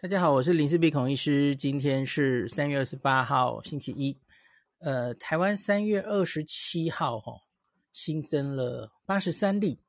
[0.00, 1.56] 大家好，我是林氏鼻孔医师。
[1.56, 4.16] 今天是三月二十八号，星期一。
[4.78, 7.32] 呃，台湾三月二十七号哈、
[7.92, 9.80] 新增了八十三例。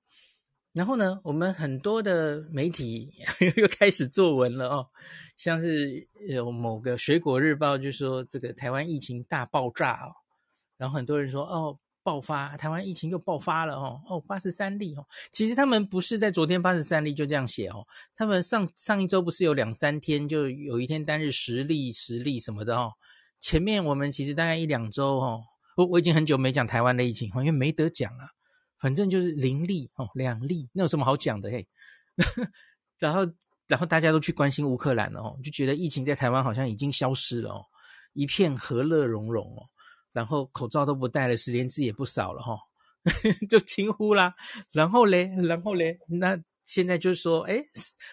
[0.74, 3.14] 然后呢，我们很多的媒体
[3.56, 4.88] 又开始作文了哦，
[5.38, 10.10] 像是有某个水果日报就说这个台湾疫情大爆炸哦，
[10.76, 11.78] 然后很多人说哦。
[12.10, 15.06] 爆发，台湾疫情又爆发了哦哦，八十三例哦。
[15.32, 17.86] 其实他们不是在昨天八十三例就这样写哦，
[18.16, 22.94] 他们上上一周不是有两三天就有一天单日十例十例什么的哦。
[23.40, 25.44] 前面我们其实大概一两周哦，
[25.78, 28.26] 我我已经很久没讲台湾的疫情，因为没得讲啊。
[28.80, 31.68] 反正就是零例哦，两例，那有什么好讲的嘿？
[32.98, 33.20] 然后
[33.68, 37.66] 然后大家都去关心乌克兰了哦，就觉得疫情在台湾好像已经消失了哦，
[38.14, 39.70] 一片和乐融融哦。
[40.20, 42.60] 然后口罩都不戴了，十连字也不少了哈，
[43.50, 44.36] 就轻呼啦。
[44.74, 47.64] 然后嘞，然后嘞，那现在就说，哎，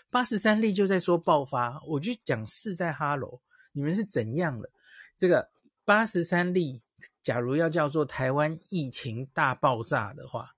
[0.09, 3.41] 八十三例就在说爆发，我就讲是在哈喽，
[3.73, 4.71] 你们是怎样的？
[5.19, 5.51] 这个
[5.85, 6.81] 八十三例，
[7.25, 10.51] 假如要叫做台湾疫情大爆炸的话，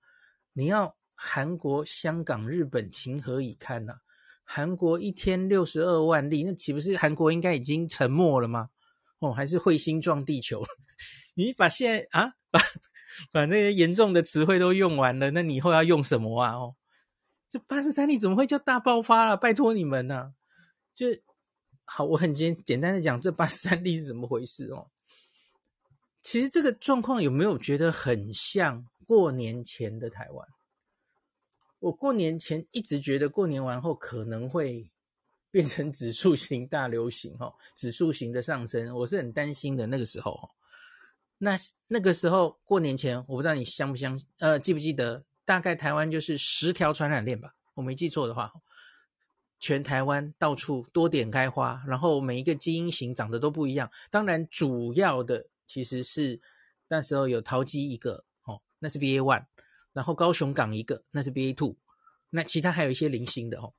[0.53, 3.97] 你要韩国、香港、日本情何以堪呐、啊？
[4.43, 8.69] 韩国一天六十二万例，那岂不是韩国应该已经沉没了吗？
[9.17, 10.63] 哦，还是彗星撞地球？
[11.39, 12.59] 你把现在啊， 把
[13.31, 16.51] 把那些严重的词汇都用完了，那你以后要用什么啊？
[16.51, 16.75] 哦，
[17.47, 19.37] 这八十三例怎么会叫大爆发了？
[19.37, 20.33] 拜托你们呐、
[20.93, 21.07] 就
[21.85, 24.91] 好，我很简简单的讲，这八十三例是怎么回事哦？
[26.21, 30.45] 其实这个状况有没有觉得很像过年前的台湾？
[31.79, 34.91] 我过年前一直觉得过年完后可能会
[35.51, 40.37] 变成指数型大流行，哈，指数型的上升，我是很担心的那个时候。
[41.39, 48.51] 那那个时候过年前，我不知道你相不相呃记不记得，大概台湾就是十条传染链吧，我没记错的话，
[49.59, 53.89] 全台湾到处多点开花，然后每一个基因型长得都不一样。
[54.11, 56.39] 当然，主要的其实是
[56.89, 59.45] 那时候有桃机一个哦，那是 BA one，
[59.93, 61.75] 然后高雄港一个，那是 BA two，
[62.29, 63.73] 那其他还有一些零星的哦。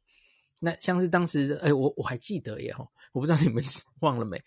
[0.60, 3.62] 那像是当时哎，我我还记得耶哈，我不知道你们
[4.00, 4.42] 忘了没。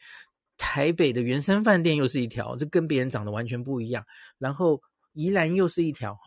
[0.57, 4.05] 台北的原生饭店又是一条，这跟别人长得完全不一样。
[4.37, 4.81] 然后
[5.13, 6.17] 宜兰又是一条，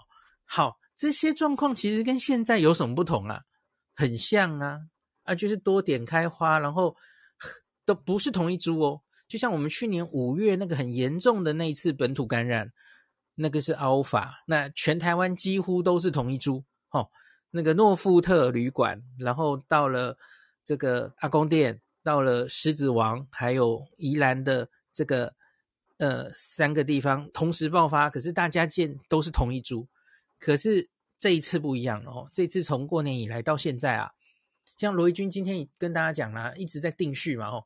[0.45, 3.41] 好，这些状况其实跟现在有什么不同啊？
[3.95, 4.81] 很像啊，
[5.23, 6.95] 啊，就是多点开花，然后
[7.85, 9.01] 都不是同一株哦。
[9.29, 12.73] 就像我们去年五月那个很严重的那一次本土感染，
[13.37, 16.65] 那个是阿尔法，那全台湾几乎都是同一株。
[16.91, 17.09] 哦，
[17.51, 20.17] 那个诺富特旅馆，然后到了
[20.65, 21.81] 这个阿公店。
[22.07, 25.35] 到了狮子王，还有宜兰的这个
[25.97, 29.89] 呃三个地方同时爆发，可是大家见都是同一株，
[30.39, 32.31] 可是这一次不一样哦。
[32.33, 34.13] 这次从过年以来到现在啊，
[34.79, 37.65] 像罗一军今天跟大家讲啦，一直在定序嘛哦。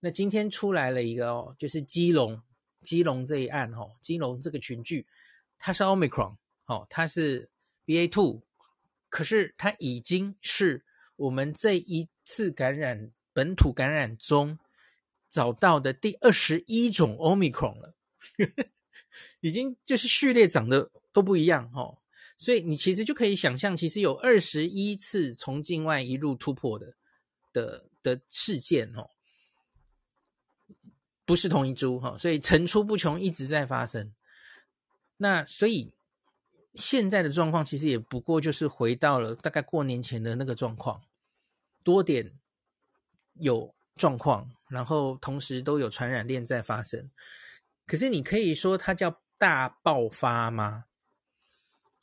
[0.00, 2.40] 那今天出来了一个哦，就是基隆
[2.80, 5.06] 基隆这一案哦，基隆这个群聚，
[5.58, 7.50] 它是 Omicron 哦，它是
[7.84, 8.40] BA two，
[9.10, 10.82] 可是它已经是
[11.16, 13.10] 我们这一次感染。
[13.32, 14.58] 本土感染中
[15.28, 17.94] 找到的第二十一种 Omicron 了，
[19.40, 21.98] 已经就是序列长得都不一样哦，
[22.36, 26.94] 所以你其实就可以想象，其实有二十一次从境外一路突破的
[27.52, 29.10] 的的事件哦，
[31.24, 34.12] 不是同一株哈，所以层出不穷，一直在发生。
[35.18, 35.92] 那所以
[36.74, 41.02] 现在的状况其实也不过就是回到了大概过年前的那个状况，
[41.84, 42.32] 多点。
[43.40, 47.10] 有状况，然后同时都有传染链在发生。
[47.86, 50.84] 可是你可以说它叫大爆发吗？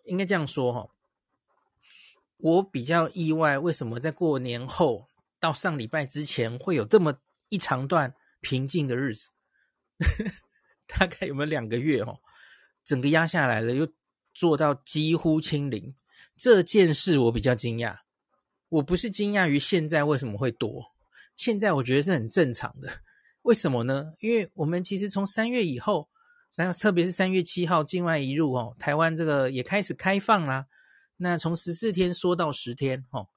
[0.06, 0.90] 应该这样说哈。
[2.38, 5.08] 我比较意外，为什么在过年后
[5.40, 9.32] 到上礼拜之前会有这么一长段平静的日子？
[10.86, 12.20] 大概有没有两个月哦？
[12.84, 13.88] 整个压下来了，又
[14.34, 15.96] 做到几乎清零。
[16.36, 17.98] 这件事我比较惊讶。
[18.70, 20.94] 我不是惊讶于现在为什么会多。
[21.38, 22.92] 现在我觉得是很正常的，
[23.44, 24.14] 为什么呢？
[24.20, 26.10] 因为我们其实从三月以后，
[26.50, 30.66] 三特别是三月七号境外移入哦，台湾这个也开始开放啦。
[31.18, 33.30] 那从十四天缩到十天哦，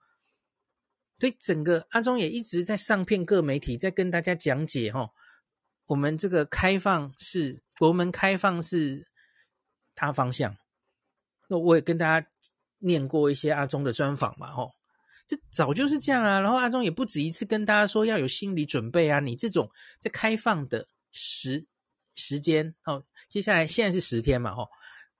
[1.19, 5.11] 对整个阿中也一直在上片各媒体在跟大家讲解哦，
[5.87, 9.08] 我们这个开放是国门开放是
[9.94, 10.56] 大方向。
[11.49, 12.26] 那我也跟大家
[12.79, 14.80] 念过一些阿中的专访嘛，吼。
[15.31, 19.21] 这早就是这样啊，然后阿中也不止一次跟大家说要有心理准备啊。
[19.21, 21.65] 你这种在开放的时
[22.17, 24.67] 时间哦，接下来现在是十天嘛，哦，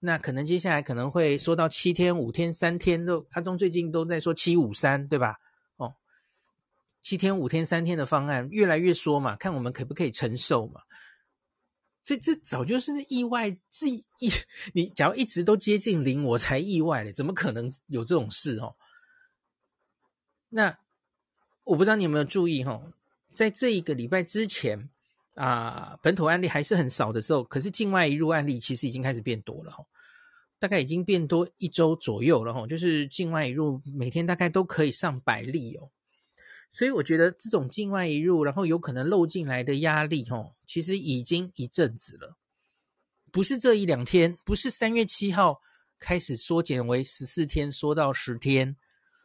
[0.01, 5.37] 那可能接下来可能会说到七天、五天、三天都，阿中最近都在说七五三，对吧？
[5.77, 5.95] 哦，
[7.03, 10.81] 七天、五天、三天的方案越来越说嘛，看我们可不可以承受嘛。
[12.03, 14.03] 所以这早就是意外，是一
[14.75, 18.75] 你假如一直都接近零，我才意外嘞，怎么可能有这种事哦？
[20.51, 20.79] 那
[21.65, 22.93] 我不知道你有没有注意哈，
[23.33, 24.89] 在这一个礼拜之前
[25.35, 29.85] 啊，本土案例还是很少的时候，可是境外移入案例其实已经开始变多了哈，
[30.59, 35.91] 大概已经变多一周左右了哈，就是境外移入每天大概都可以上百例哦。
[36.73, 42.37] 所以我觉得这种境外移入，然后有可能漏进来的压力，哦，其实已经一阵子了，
[43.33, 45.61] 不是这一两天，不是三月七号
[45.99, 48.77] 开始缩减为十四天，缩到十天，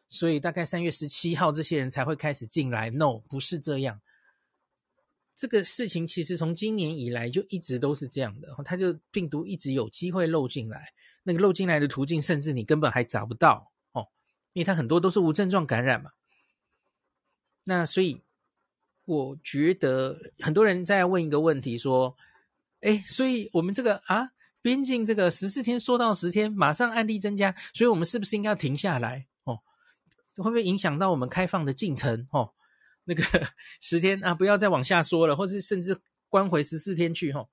[0.08, 2.90] 所以大概三月十七号这些人才会开始进来。
[2.90, 4.02] No，不是这样，
[5.36, 10.94] 这个事情其实从今年以来就一直都是这样的，它就病毒一直有机会漏进来，
[11.24, 14.08] 那个漏进来的途径，甚至你根本还找不到哦，
[14.54, 16.12] 因为它很多都是无症状感染嘛。
[17.66, 18.22] 那所以，
[19.06, 22.16] 我觉得很多人在问一个问题，说
[22.82, 24.30] ：“哎，所以我们这个啊，
[24.62, 29.28] 边境这个十四天缩到十天，马上案例增加，所以我们是不是应该要停下来？
[30.38, 32.28] 会不会影响到我们开放的进程？
[32.32, 32.54] 哦，
[33.04, 33.24] 那个
[33.82, 36.00] 十天啊，不要再往下说了，或是甚至
[36.30, 37.32] 关回十四天去？
[37.32, 37.50] 哦，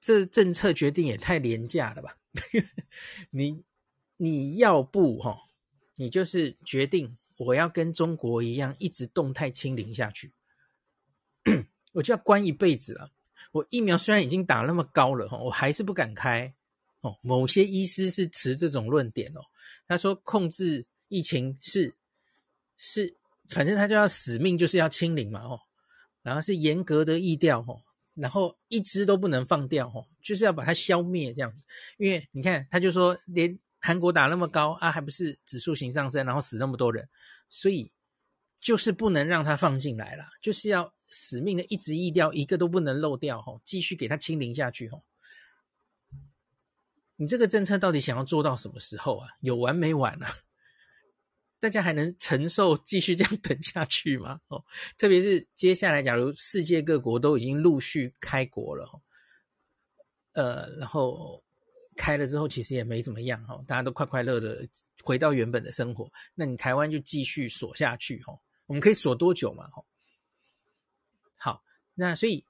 [0.00, 2.16] 这政策决定也太廉价了吧？
[3.30, 3.64] 你
[4.16, 5.48] 你要不哈，
[5.96, 10.32] 你就是决定。”我要跟中国一样，一直动态清零下去，
[11.92, 13.10] 我就要关一辈子了。
[13.50, 16.54] 我疫苗虽然已经打那么高了，哈我还是不敢开。
[17.00, 19.40] 哦，某些医师是持这种论点哦，
[19.86, 21.94] 他说控制疫情是
[22.76, 23.16] 是，
[23.48, 25.58] 反正他就要死命就是要清零嘛，哦，
[26.22, 27.80] 然后是严格的疫调，哦，
[28.14, 31.58] 然后一只都不能放掉，哦，就是要把它消灭这样子。
[31.98, 33.58] 因为你看，他就说连。
[33.84, 37.08] 韩国打那么高啊，还不是指数型上升，然后死那么多人，
[37.48, 37.90] 所以
[38.60, 45.02] 就是不能让它放进来了，就是要死命的一直疫调，一个都不能漏掉吼，继续给它清零下去吼。
[47.22, 49.28] 你这个政策到底想要做到什么时候啊？
[49.40, 50.34] 有完没完啊？
[51.60, 54.40] 大家还能承受继续这样等下去吗？
[54.48, 54.64] 哦，
[54.98, 59.00] 特别是接下来，假如世界各国都已经陆续开国了，
[60.32, 61.42] 呃，然后。
[61.94, 64.66] 开了之后，其实也没怎么样哈，大家都快快乐的
[65.04, 66.10] 回到原本的生活。
[66.34, 68.32] 那你台湾就继续锁下去哈，
[68.64, 69.68] 我们可以锁多久嘛？
[69.68, 69.84] 哈，
[71.36, 71.62] 好，
[71.94, 72.46] 那所以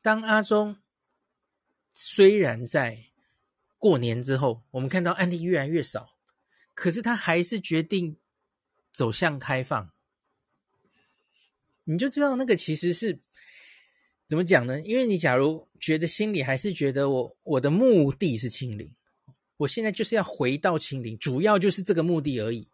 [0.00, 0.80] 当阿中
[1.92, 2.96] 虽然在
[3.84, 6.16] 过年之后，我们看到案例越来越少，
[6.72, 8.16] 可是他还是决定
[8.90, 9.92] 走向开放，
[11.84, 13.20] 你就知道那个其实是。
[14.26, 14.80] 怎么讲呢？
[14.80, 18.90] 因为你假如觉得心里还是觉得我我的目的是清零，
[19.58, 22.66] 我现在就是要回到清零，主要就是这个目的而已。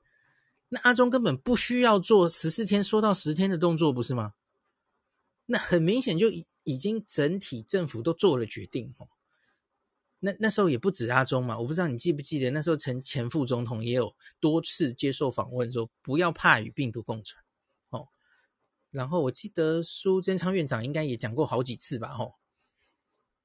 [0.69, 4.35] 那阿中根本不需要做十四天缩到十天的动作，不是吗？
[5.47, 9.09] 那很明显就已已经整体政府都做了决定哦。
[10.21, 17.43] 那那时候也不止阿中嘛，我不知道你记不记得那时候前前副总统也有多次接受访问说，不要怕与病毒共存。
[17.89, 18.07] 哦
[18.91, 22.35] 然后我记得苏贞昌院长应该也讲过好几次吧，吼，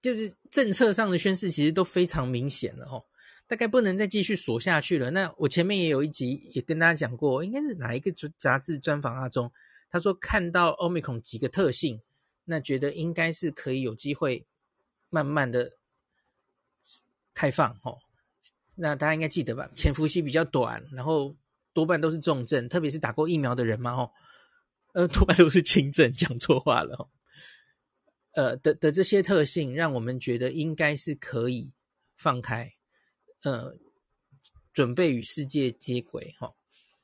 [0.01, 3.05] 就是政策上的宣示其实都非常明显了，吼，
[3.47, 5.11] 大概不能再继续锁下去了。
[5.11, 9.51] 那我前面也有一集也跟大家讲过，应该是哪一个杂志专访阿中，
[9.89, 12.01] 他说看到 Omicron 几个特性，
[12.45, 14.47] 那觉得应该是可以有机会
[15.11, 15.77] 慢慢的
[17.35, 17.99] 开放，吼，
[18.73, 19.69] 那大家应该记得吧？
[19.75, 21.35] 潜伏期比较短，然后
[21.73, 24.11] 多半都是重症，特别是打过疫苗的人嘛，吼。
[24.93, 27.09] 呃，多半都是轻症，讲错话了哦。
[28.31, 31.73] 呃的的这些特性，让我们觉得应该是可以
[32.15, 32.71] 放开，
[33.43, 33.77] 呃，
[34.71, 36.49] 准备与世界接轨哈。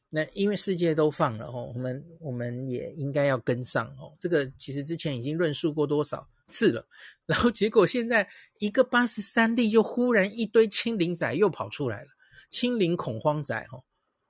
[0.10, 4.16] 那因为世界都放了哦，我们我们也应该要跟上哦。
[4.20, 6.86] 这个其实之前已经论述过多少次了，
[7.26, 8.28] 然后结果现在
[8.60, 12.10] 一个八十三例，就忽然一堆清零仔又跑出来了，
[12.50, 13.82] 清零恐慌仔哈，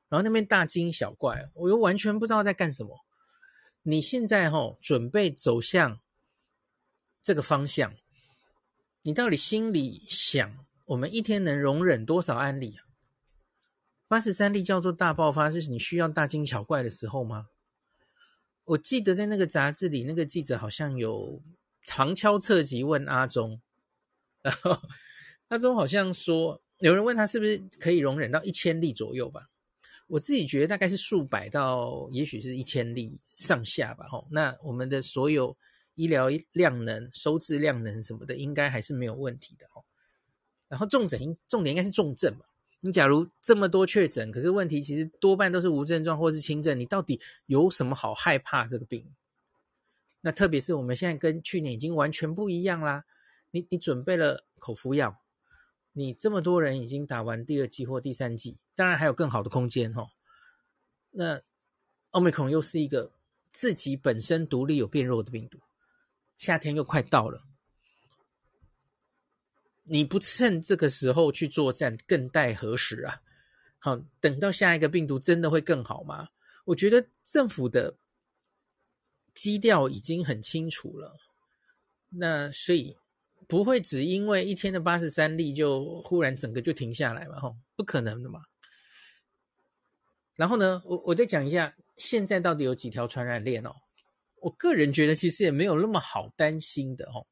[0.07, 2.95] 然后那边大惊小怪，我又完全不知道在干什么。
[3.83, 5.99] 你现在齁准备走向
[7.23, 7.93] 这个方向，
[9.01, 12.85] 你到底心里想，我们一天能容忍多少案例啊？
[14.07, 17.47] 八十三例叫做大爆发，是你需要大惊小怪的时候吗？
[18.65, 21.41] 我记得在那个杂志里，那个记者好像有
[21.85, 23.61] 旁敲侧击问阿中，
[24.41, 24.77] 然后
[25.49, 29.49] 阿中好像说，有人问他是不是可以容忍到一千例左右吧？
[30.07, 34.05] 我自己觉得大概是数百到，也许是一千例上下吧。
[34.07, 35.55] 吼，那我们的所有
[35.95, 39.65] 医疗量能、收治量能什么的，应该还是没有问题的。
[39.71, 39.85] 吼，
[40.67, 42.45] 然后重症重点应该是重症嘛，
[42.81, 49.05] 你假如这么多确诊，可是问题其实多半都是无症状或是轻症，你到底有什么好害怕这个病？
[50.21, 53.05] 那特别是我们现在跟去年已经完全不一样啦。
[53.51, 55.21] 你你准备了口服药，
[55.93, 60.07] 你这么多人已经打完第二剂或第三剂，当然还有更好的空间哦。
[61.11, 61.41] 那
[62.11, 63.11] Omicron 又是一个
[63.51, 65.59] 自己本身独立有变弱的病毒，
[66.37, 67.43] 夏天又快到了，
[69.83, 73.21] 你不趁这个时候去作战，更待何时啊？
[73.79, 76.29] 好，等到下一个病毒真的会更好吗？
[76.65, 77.97] 我觉得政府的
[79.41, 81.17] 基调已经很清楚了，
[82.09, 82.95] 那所以。
[83.47, 87.37] 不会只因为一天的八十三例就忽然整个就停下来嘛？
[87.37, 88.43] 吼，不可能的嘛。
[90.35, 93.75] 然后呢，我我再讲一下，现在到底有几条传染链哦？
[94.37, 97.27] 我个人觉得其实也没有那么好担心的哦。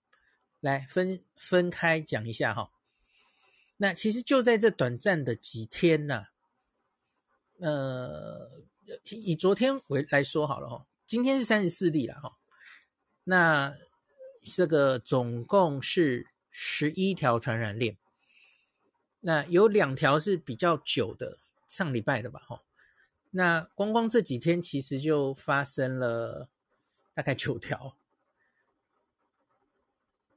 [0.60, 2.70] 来分分开讲一下哈。
[3.78, 6.26] 那其实就在这短暂的几天呐，
[7.62, 8.62] 呃，
[9.06, 12.38] 以昨天为来说好了哈，今天是三十四例了哈。
[13.24, 13.76] 那
[14.44, 17.98] 这个总共是十一条传染链，
[19.22, 22.62] 那有两条是比较久的，上礼拜的吧，哈。
[23.32, 26.48] 那光光这几天其实就发生了
[27.16, 27.96] 大概九条，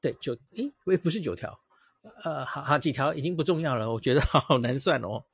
[0.00, 1.60] 对，九，诶，喂，不是九条，
[2.24, 5.26] 呃，好好几条已经不重要了，我觉得好难算哦。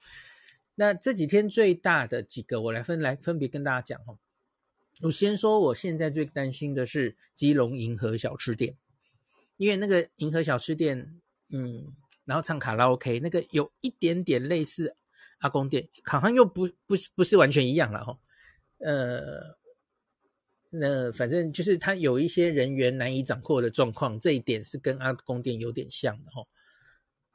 [0.74, 4.18] 那这几天最大的几个，我来分来分别跟大家讲哦。
[5.00, 8.76] 我先说，我现在最担心的是基隆银河小吃店，
[9.56, 14.96] 因为那个银河小吃店，嗯，然后唱卡拉 OK，那个有一点点类似
[15.38, 18.18] 阿公店，好像又不不是不是完全一样了哈。
[18.78, 19.56] 呃，
[20.70, 26.44] 那反正就是他有一些人员难以掌握的状况，这一点是跟阿公店有点像的哈。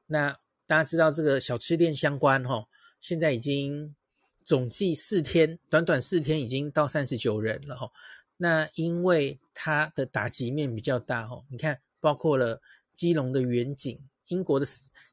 [0.07, 2.67] 那大家知道这个小吃店相关哈，
[2.99, 3.95] 现在已经。
[4.43, 7.89] 总计四天，短短四天已经到三十九人了哈。
[8.37, 12.61] 那因为它的打击面比较大哈，你看，包括了
[12.93, 14.65] 基隆的远景，英国的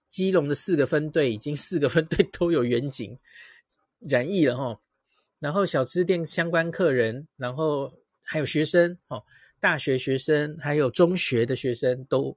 [0.09, 3.17] 基隆的四个分队，已经四个分队都有远景
[4.01, 4.81] 染疫了哈。
[5.39, 9.23] 然后小吃店相关客人，然后还有学生哦，
[9.61, 12.37] 大学学生还有中学的学生都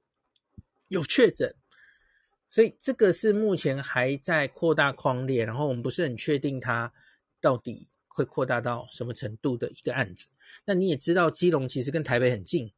[0.88, 1.54] 有确诊。
[2.54, 6.92] 所以这个是目前还在扩大框列，然后我们不是很确定它
[7.40, 10.28] 到底会扩大到什么程度的一个案子。
[10.64, 12.70] 那你也知道，基隆其实跟台北很近，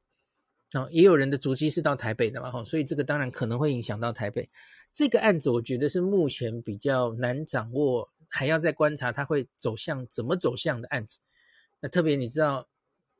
[0.72, 4.48] 啊，也有人的足迹是到台北的嘛，哈，所以这个当然可能会影响到台北。
[4.94, 11.20] 这个案子我觉得是目前比较难掌握，还要再观察它会走向怎么走向的案子。
[11.80, 12.66] 那特别你知道，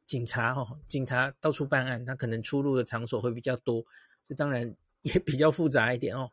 [0.07, 3.85] 警察哈，警察到处办案，他可能出入的场所会比较多，
[4.25, 6.31] 这当然也比较复杂一点哦。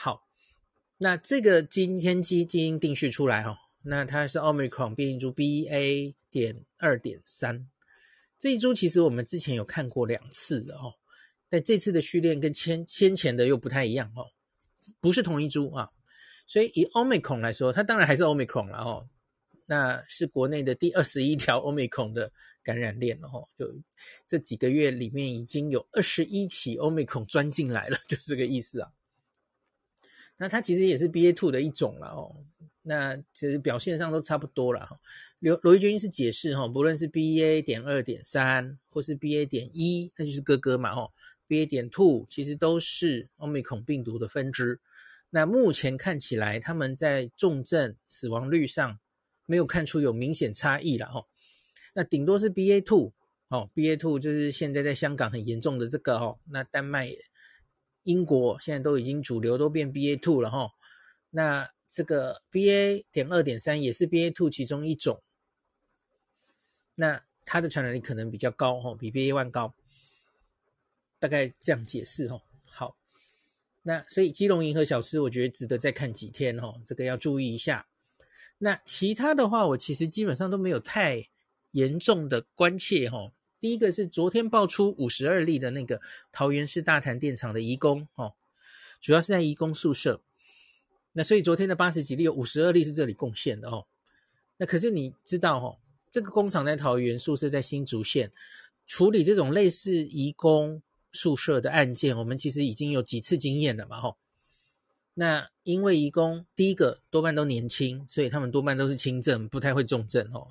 [0.00, 0.28] 好，
[0.98, 6.14] 那这个今天基因定序出来、哦，那它是奥密克戎变异株 BA.
[6.30, 7.70] 点二点三
[8.38, 10.92] 这一株，其实我们之前有看过两次的哦，
[11.48, 14.26] 但这次的序列跟先先前的又不太一样哦，
[15.00, 15.90] 不是同一株啊，
[16.46, 19.08] 所以以奥密克戎来说，它当然还是奥密克戎了哦，
[19.64, 22.30] 那是国内的第二十一条奥密克戎的
[22.62, 23.66] 感染链了哦，就
[24.26, 28.92] 这几个月里面已经有二十一起奥密克戎钻进来了，就这个意思啊。
[30.40, 32.34] 那它其实也是 BA.2 的一种了哦，
[32.82, 34.98] 那其实表现上都差不多了哈。
[35.40, 37.60] 罗罗伊军是解释哈，不论是 BA.
[37.60, 39.44] 点二点三或是 BA.
[39.46, 41.10] 点一，那就是哥哥嘛哈。
[41.48, 41.66] BA.
[41.66, 44.80] 点 two 其实都是欧米孔病毒的分支。
[45.30, 48.98] 那目前看起来，他们在重症死亡率上
[49.44, 51.24] 没有看出有明显差异了哈。
[51.94, 52.80] 那顶多是 BA.
[52.80, 53.12] two
[53.48, 53.96] 哦，BA.
[53.96, 57.10] two 就是现在在香港很严重的这个哦，那丹麦。
[58.08, 60.70] 英国现在都已经主流都变 BA two 了哈，
[61.28, 65.22] 那这个 BA 点二点三也是 BA two 其中一种，
[66.94, 69.74] 那它的传染力可能比较高哈，比 BA one 高，
[71.18, 72.40] 大概这样解释哈。
[72.64, 72.96] 好，
[73.82, 77.86] 那所以基隆银河小吃我觉得值得再看几天哈，这个要注意一下。
[78.56, 81.28] 那其他的话，我其实基本上都没有太
[81.72, 83.30] 严重的关切哈。
[83.60, 86.00] 第一个是昨天爆出五十二例的那个
[86.30, 88.34] 桃园市大潭电厂的移工哦，
[89.00, 90.20] 主要是在移工宿舍。
[91.12, 93.86] 那所以昨天的八十几例有五十二例是这里贡献的哦。
[94.58, 95.78] 那可是你知道哦，
[96.10, 98.30] 这个工厂在桃园，宿舍在新竹县，
[98.86, 104.16] 处理这种类似移工宿舍的案件，我们其实已经有几次经验了嘛吼。
[105.14, 110.46] 那因为移工第一个多半都年轻，所以他们多半都是轻症，不太会重症哦，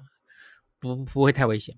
[0.80, 1.78] 不不会太危险。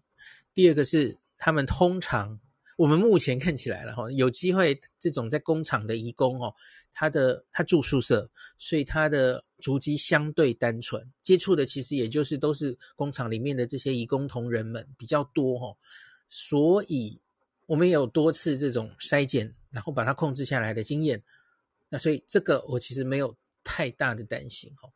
[0.60, 2.38] 第二个是他们通常
[2.76, 6.54] 我们目前看起来了哈，有机会这种在工厂的移工哦，
[6.92, 15.74] 他的他住宿舍，所以他的足迹相对单纯，接触的其实也就是都是工厂里面的这些移工同仁们比较多哈，
[16.28, 17.18] 所以
[17.66, 21.24] 我们有多次这种筛检，然后把它控制下来的经验，
[21.88, 24.90] 那所以这个我其实没有太大的担心哈。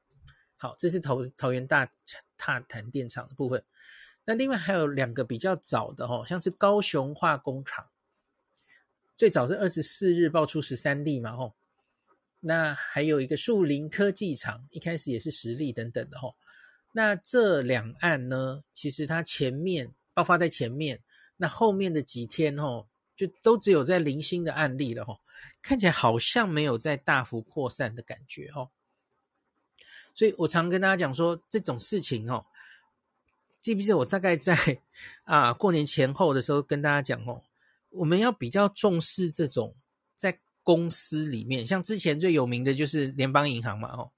[0.58, 1.89] 好，这是桃桃园大
[2.36, 3.63] 大潭电厂的部分。
[4.25, 7.89] 那另外还有两个比较早的哦，像是高雄化工厂，
[9.18, 11.53] 最早是二十四日爆出十三例嘛吼。
[12.39, 16.36] 那还有一个树林科技厂，一开始也是十例等等的吼。
[16.94, 21.01] 那这两案呢，其实它前面爆发在前面，
[21.36, 25.20] 那后面的几天吼，就都只有在零星的案例了吼，
[25.62, 28.72] 看起来好像没有在大幅扩散的感觉吼。
[30.15, 32.46] 所以我常跟大家讲说，这种事情吼。
[33.63, 34.53] 记不记得我大概在
[35.24, 37.41] 啊过年前后的时候跟大家讲哦，
[37.91, 39.74] 我们要比较重视这种
[40.17, 44.12] 在公司里面，像之前最有名的就是联邦银行嘛哦，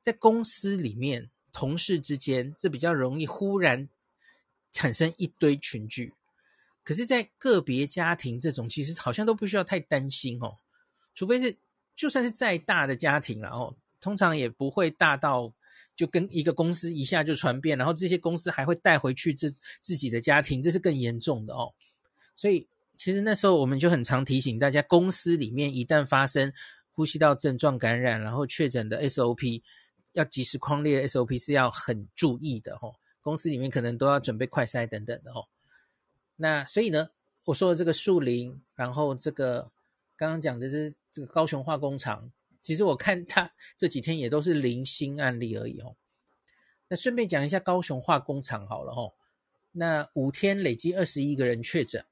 [0.00, 3.86] 在公司里面同事之间，这比较容易忽然
[4.72, 6.14] 产生一堆群聚，
[6.82, 10.56] 可是，在个别家庭这种其实好像都不需要太担心哦，
[11.14, 11.54] 除非是
[11.94, 15.52] 就算是再大的家庭然后通常也不会大到。
[15.94, 21.72] 就跟一个公司一下就传遍，然后这些公司还会带回去自自己的家庭，这是更严重的哦。
[22.34, 26.52] 所以其实那时候我们就很常提醒大家，公司里面一旦发生
[26.90, 29.62] 呼吸道症状感染，然后确诊的 SOP
[30.12, 32.94] 要及时匡列 SOP 是要很注意的哦。
[33.20, 35.46] 公司里面可能都要准备快筛等等的哦。
[36.36, 37.10] 那所以呢，
[37.44, 39.70] 我说的这个树林，然后这个
[40.16, 42.32] 刚刚讲的是这个高雄化工厂。
[42.62, 45.96] 其实我看他这几天也都是零星案例而已哦。
[46.88, 49.14] 那顺便讲一下高雄化工厂好了哦。
[49.72, 52.04] 那五天累计二十一个人确诊。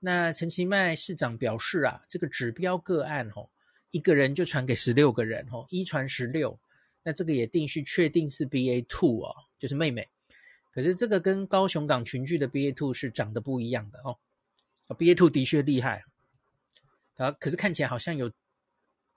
[0.00, 3.50] 那陈其迈市长表示啊，这个指标个案哦，
[3.90, 6.58] 一个人就传给十六个人哦，一传十六。
[7.02, 10.08] 那这个也定是确定是 BA two 哦，就是妹妹。
[10.72, 14.18] 可是这个跟高雄港群聚的 BA two 是长得不一样的哦。
[14.88, 16.02] BA two 的确厉害
[17.16, 18.32] 啊，可是看起来好像有。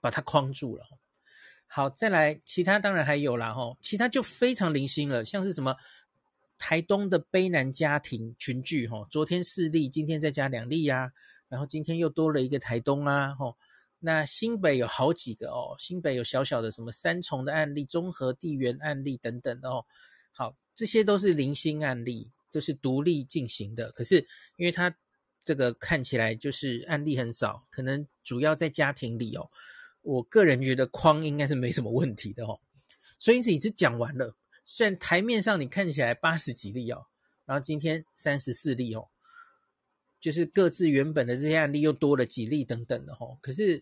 [0.04, 0.84] 把它框住了。
[1.66, 5.74] 好，再来，其他当然还有啦，吼，其他就非常零星了，像是什么
[6.58, 11.13] 台东的卑南家庭群聚，吼，昨天四例，今天再加两例呀，
[11.48, 13.56] 然后今天又多了一个台东啊，吼，
[14.00, 19.86] 那新北有好几个哦，新北有小小的什么三重的案例、综合地缘案例等等哦，
[20.34, 24.18] 好，这些都是零星案例，都是独立进行的，可是
[24.58, 24.94] 因为它
[25.46, 29.50] 这个看起来就是案例很少，可能主要在家庭里哦。
[30.04, 32.60] 我个人觉得框应该是没什么问题的哦，
[33.18, 34.36] 所以因此已经讲完了。
[34.66, 37.08] 虽然台面上你看起来八十几例哦，
[37.46, 39.10] 然后今天三十四例哦，
[40.20, 43.82] 就是各自原本的这些案例又多了几例等等的哦，可是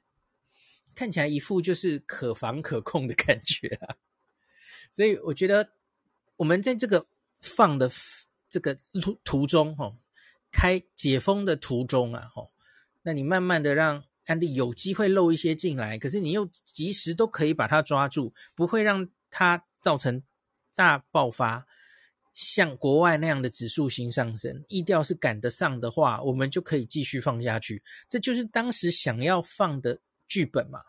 [0.94, 3.98] 看起来一副就是可防可控的感觉啊。
[4.92, 5.74] 所以我觉得
[6.38, 7.08] 我们在这个
[7.40, 7.92] 放的
[8.50, 9.98] 这个途途中哦，
[10.52, 12.52] 开解封的途中啊，哦，
[13.02, 14.04] 那你慢慢的让。
[14.32, 20.24] 案例有机会漏一些进来，可是你又及时都可以把它抓住，不会让它造成
[20.74, 21.68] 大爆发，
[22.34, 24.64] 像国外那样的指数型上升。
[24.70, 27.84] 意调是赶得上的话，我们就可以继续放下去。
[28.08, 30.80] 这就是当时想要放的剧本嘛。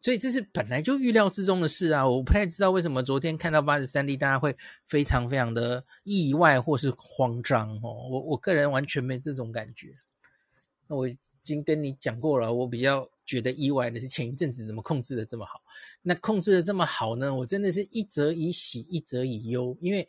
[0.00, 2.08] 所以这是本来就预料之中的事啊！
[2.08, 8.08] 我不太知道为什么昨天看到八十三例，大家会非常非常的意外或是慌张哦。
[8.10, 9.94] 我我个人完全没这种感觉。
[10.88, 11.06] 那我。
[11.44, 15.62] 已经跟你讲过了，我比较觉得意外的是前一阵子怎么控制的这么好？
[16.00, 17.34] 那控制的这么好呢？
[17.34, 20.08] 我真的是一则以喜，一则以忧，因为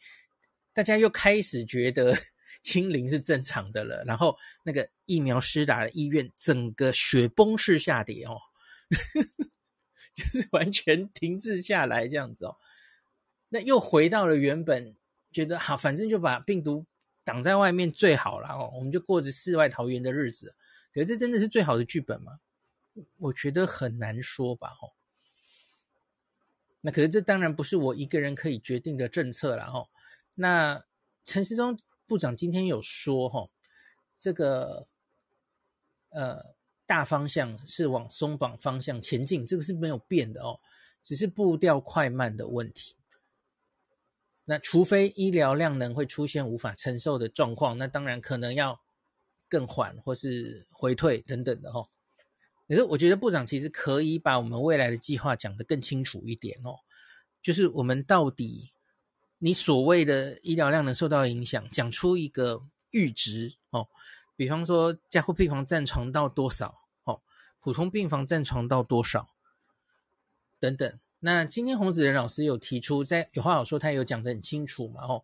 [0.72, 2.16] 大家又开始觉得
[2.64, 8.38] 清零是正常的了，然后那个疫苗施打的意愿整个雪崩式下跌哦，
[10.16, 12.56] 就是完全停滞下来这样子哦。
[13.50, 14.96] 那又回到了原本
[15.34, 16.86] 觉得好，反正就把病毒
[17.26, 20.56] 挡在外面最好了哦，我们就过着世外桃源的日子。
[20.96, 22.40] 可是这真的是最好的剧本吗？
[23.18, 24.94] 我觉得很难说吧，吼。
[26.80, 29.90] 那可是这当然不是我一个人可以决定的政策了，吼。
[30.36, 30.86] 那
[31.26, 31.78] 陈时中
[32.08, 33.52] 部长今天有说，吼，
[34.18, 34.88] 这个
[36.12, 36.56] 呃
[36.86, 40.62] 大方向是往松绑方向前进，这个是没有变的哦，
[41.04, 42.96] 只是步调快慢的问题。
[44.46, 48.85] 那除非医疗量能会出现无法承受的状况，那当然可能要。
[49.48, 51.88] 更缓或是回退等等的哦，
[52.68, 56.80] 可是我觉得部长其实可以把我们未来的计划讲得更清楚一点哦，
[57.42, 58.72] 就是我们到底
[59.38, 63.88] 你所谓的医疗量能受到影响，讲出一个阈值哦，
[64.36, 67.22] 比方说加护病房占床到多少，哦，
[67.60, 69.30] 普通病房占床到多少，
[70.60, 71.00] 等等。
[71.20, 75.24] 那今天洪子仁老师有提出，在有话好说，他有讲得很清楚嘛，哦，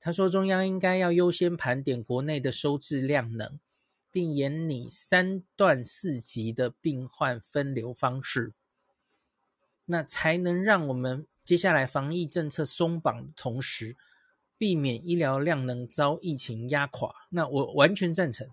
[0.00, 3.58] 他说中央应该要优先盘点国内的收治量能，
[4.10, 8.52] 并研拟三段四级的病患分流方式，
[9.86, 13.96] 那才能让我们接下来防疫政策松绑的同时，
[14.56, 17.14] 避免医疗量能遭疫情压垮。
[17.30, 18.48] 那我完全赞成。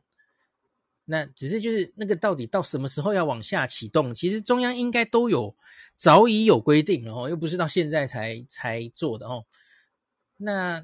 [1.07, 4.15] 那只是就是那个到底到什么时候要往下启动？
[4.15, 5.55] 其实中央应该都有
[5.93, 9.45] 早已有规定了哦，又不是到现在才才做的哦。
[10.37, 10.83] 那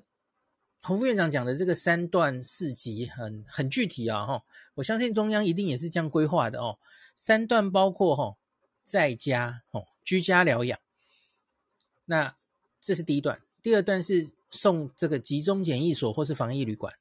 [0.81, 4.43] 洪副院长讲的这个三段四级很很具体啊哈，
[4.75, 6.79] 我相信中央一定也是这样规划的哦。
[7.15, 8.37] 三段包括哈
[8.83, 10.79] 在家哦居家疗养，
[12.05, 12.35] 那
[12.79, 16.93] 这是第一段，第二段是送这个集中检疫所或是防疫旅馆，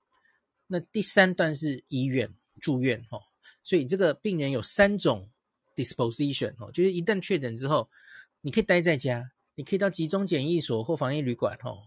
[0.66, 2.32] 那第三段是医院。
[2.60, 3.22] 住院哦，
[3.64, 5.30] 所以这个病人有三种
[5.74, 7.88] disposition 哦，就是一旦确诊之后，
[8.42, 11.78] 你可以待在家，你可以到集中检疫所或防疫旅馆哦，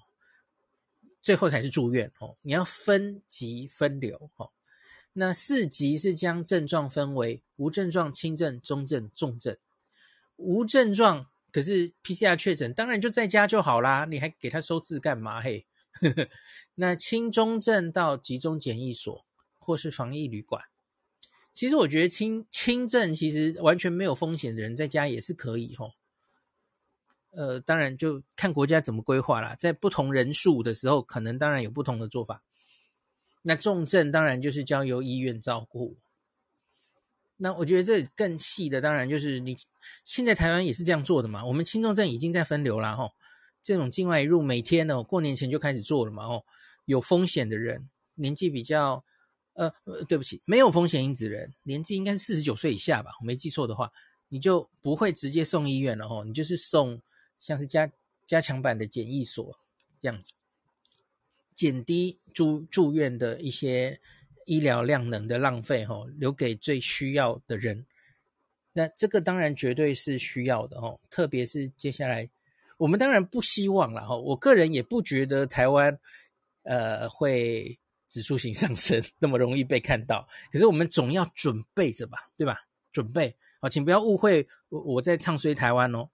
[1.23, 2.37] 最后才是住院哦。
[2.43, 4.51] 你要分级分流哦。
[5.13, 9.57] 那四级是将症状分为无症状、轻症、中症、重症。
[10.35, 15.41] 无症状可是 PCR 确诊，当然就在家就好啦，你还给他收治干嘛？
[15.41, 15.65] 嘿，
[16.75, 19.25] 那轻中症到集中检疫所。
[19.65, 20.61] 或是防疫旅馆，
[21.53, 25.93] 其实我觉得轻轻症其实完全没有风险的人在家也是可以吼。
[27.35, 32.43] 呃，当然就看国家怎么规划啦，在不同人数的时候，可能当然有不同的做法。
[33.41, 35.97] 那重症当然就是交由医院照顾。
[37.37, 39.57] 那我觉得这更细的，当然就是你
[40.03, 41.43] 现在台湾也是这样做的嘛。
[41.45, 43.11] 我们轻重症已经在分流了吼，
[43.61, 46.45] 这种境外入每天呢，过年前就开始做了嘛吼。
[46.85, 49.03] 有风险的人，年纪比较。
[49.55, 49.71] 呃，
[50.07, 53.91] 对不起，没有风险因子人，年纪应该是四十九岁以下吧，我没记错的话，
[54.29, 56.99] 你就不会直接送医院了哦，你就是送
[57.43, 57.91] 像是加
[58.25, 59.55] 加强版的检疫所
[59.99, 60.33] 这样子，
[61.53, 63.99] 减低住住院的一些
[64.45, 67.85] 医疗量能的浪费哦，留给最需要的人。
[68.71, 72.27] 那这个当然绝对是需要的哦，特别是接下来
[72.77, 75.99] 我们当然不希望了哦，我个人也不觉得台湾
[76.63, 77.77] 呃会。
[78.09, 82.59] 指数型上升那么容易被看到，可是我们总要准备着吧，对吧？
[82.91, 86.07] 准备好，请不要误会我我在唱衰台湾哦。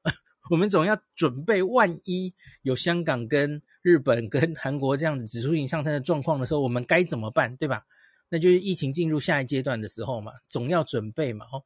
[0.49, 2.33] 我们总要准备，万一
[2.63, 7.85] 有香港跟日本跟韩国这样子指数型上升的状况的时候，我们该怎么办，对吧？
[8.29, 11.63] 那就是疫情进入下一阶段的时候嘛，总要准备嘛，哦。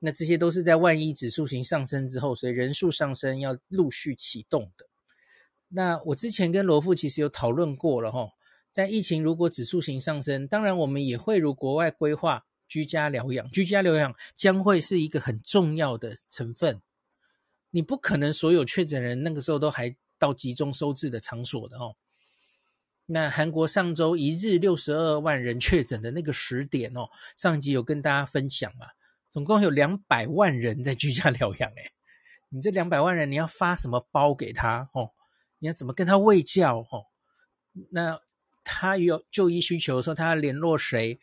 [0.00, 4.86] 那这些都是在万一指数型上升之后，所以人数上升要陆续启动的。
[5.68, 8.30] 那我之前跟罗富其实有讨论过了，哈。
[8.70, 16.82] 在疫情如果指数型上升，当然我们也会如国外规划居家疗养，居家疗养将会是一个很重要的成分。
[17.76, 21.94] 你不可能所有确诊人那个时候都还到集中收治的场所的哦。
[23.04, 28.86] 那韩国上周一日六十二万人确诊的那个时点哦，上集有跟大家分享嘛，
[29.30, 31.92] 总共有两百万人在居家疗养诶，
[32.48, 35.10] 你这两百万人你要发什么包给他哦？
[35.58, 37.04] 你要怎么跟他喂教哦？
[37.90, 38.18] 那。
[38.68, 41.20] 他有就医需求的时候，他要联络谁？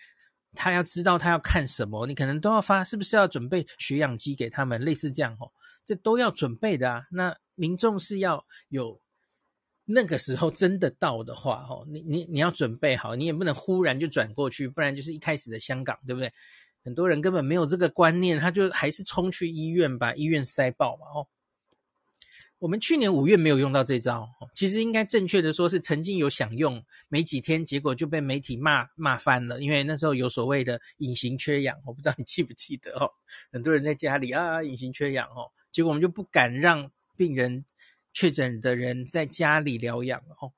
[0.56, 4.80] 他要知道他要看什么，你可能都要发，是不是要准备血氧机给他们？
[4.80, 5.52] 类似这样哦，
[5.86, 7.08] 这都要准备的啊。
[7.12, 9.00] 那民众是要有
[9.86, 16.32] 那个时候真的到的话，哦，你你你要准备好，你也不能忽然就转过去，不然就是一开始的香港，对不对？
[16.84, 21.28] 很多人根本没有这个观念，他就还是冲去医院，把医院塞爆嘛，哦。
[22.60, 29.60] 我们去年五月没有用到这招，其实应该正确的说是曾经有想用，没几天，结果就被媒体骂骂翻了。
[29.60, 33.12] 因为那时候有所谓的隐形缺氧，我不知道你记不记得哦。
[33.52, 37.66] 很多人在家里啊，隐形缺氧哦，结果我们就不敢让病人
[38.14, 40.54] 确诊的人在家里疗养哦。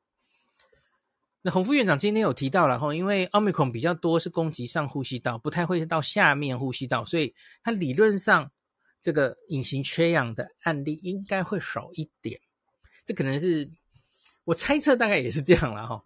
[1.41, 8.51] 那洪副院长今天有提到了哈，因为奥密克戎比较多是攻击上呼吸道，不太会到下面呼吸道，所以它理论上。
[9.01, 12.41] 这个隐形缺氧的案例应该会少一点，
[13.05, 13.69] 这可能是
[14.45, 16.03] 我猜测，大概也是这样了哈。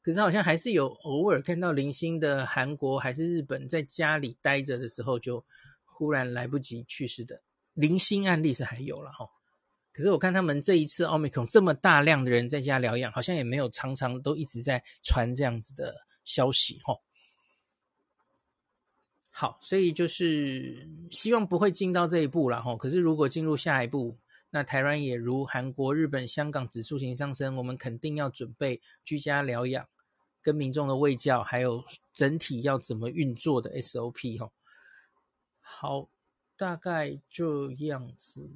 [0.00, 5.44] 可是好像还是有偶尔看到零星的韩国还是日本在家里待着的时候就
[5.84, 7.42] 忽然来不及去世的
[7.74, 9.28] 零星案例是还有了哈。
[9.92, 16.94] 可是我看他们这一次奥密克戎这么大量的人在家疗养，好像也没有常常都一直在传这样子的消息哈。
[19.34, 22.76] 好，所以就是希望不会进到这一步了哈。
[22.76, 24.18] 可是如果进入下一步，
[24.50, 29.88] 那台湾也如韩国、日本、香港指数型上升，我们肯定要准备居家疗养
[30.42, 31.82] 跟民众的卫教，还有
[32.12, 34.50] 整体要怎么运作的 SOP 哈。
[35.60, 36.08] 好，
[36.62, 38.48] 大概这样子。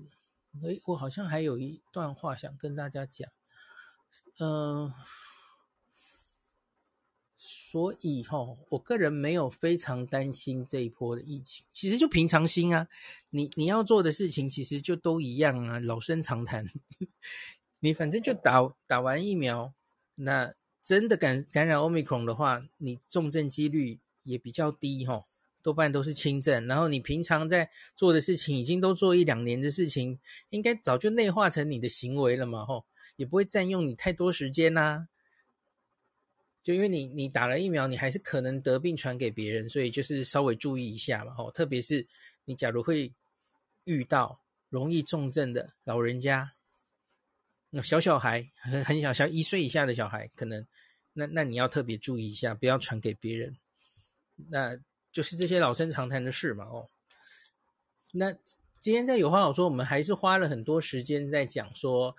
[0.62, 3.28] 诶，我好像还有一段话想跟大家讲，
[4.38, 4.92] 嗯、
[7.36, 12.86] 所以哈，我个人没有非常担心这一波的疫情，其实就平常心啊。
[13.30, 16.64] 你你要做的事情其实就都一样啊，老生常谈。
[17.80, 19.74] 你反正就打打完疫苗，
[20.14, 25.24] 那真的感感染 Omicron 的话，你重症几率也比较低哈，
[25.66, 26.64] 多半都是轻症。
[26.68, 30.16] 然后你平常在做的事情，已经都做一两年的事情，
[30.50, 35.08] 应该早就内化成你的行为了嘛，吼，也不会占用你太多时间呐、啊。
[36.62, 42.06] 就因为你你打了疫苗，你还是可能得病传给别人，所以就是稍微注意一下嘛，吼，特别是
[42.44, 43.12] 你假如会
[43.82, 46.52] 遇到容易重症的老人家，
[47.70, 50.64] 那小小孩很很小小一岁以下的小孩，可能
[51.12, 53.56] 那那你要特别注意一下，不要传给别人。
[54.48, 54.78] 那
[55.16, 56.90] 就是这些老生常谈的事嘛，哦。
[58.12, 58.30] 那
[58.78, 62.14] 今天在有话好说，我们还是花了很多时间在讲说。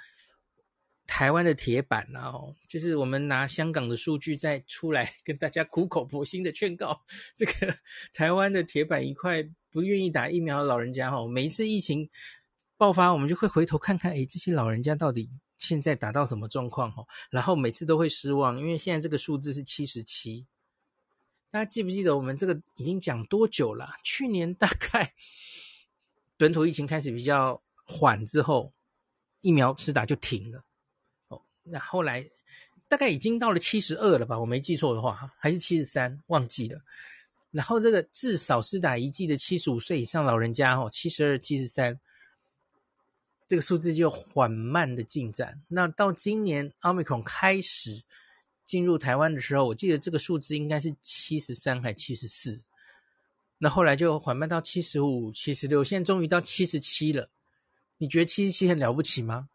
[1.10, 7.02] 台湾的铁板啊，哦，就是我们拿香港的数据再出来跟大家苦口婆心的劝告，
[7.34, 7.74] 这个
[8.12, 12.10] 台湾的铁板一块不愿意打疫苗的老人家，哈，每一次疫情
[12.76, 20.46] 爆发，我们就会回头看看，诶，这些老人家到底现在打到什么状况，哦，然后每次都会失望，因为现在这个数字是七十七，
[21.50, 23.90] 大家记不记得我们这个已经讲多久了？
[24.04, 25.14] 去年大概
[26.36, 28.72] 本土疫情开始比较缓之后，
[29.42, 30.64] 疫苗施打就停了。
[31.64, 32.30] 那后来
[32.88, 34.40] 大概已经到了七十二了吧？
[34.40, 36.82] 我没记错的话，还是七十三，忘记了。
[37.52, 42.00] 然后这个至少施打一剂的七十五岁以上老人家，哦，七十二、七十三，
[43.48, 45.62] 这个数字就缓慢的进展。
[45.70, 48.04] 那到今年奥密克戎开始
[48.68, 52.62] 进入台湾的时候，我记得这个数字应该是七十三还七十四。
[53.58, 57.32] 那后来就缓慢到七十五、七十六，现在终于到七十七了。
[57.98, 59.50] 你觉得七十七很了不起吗？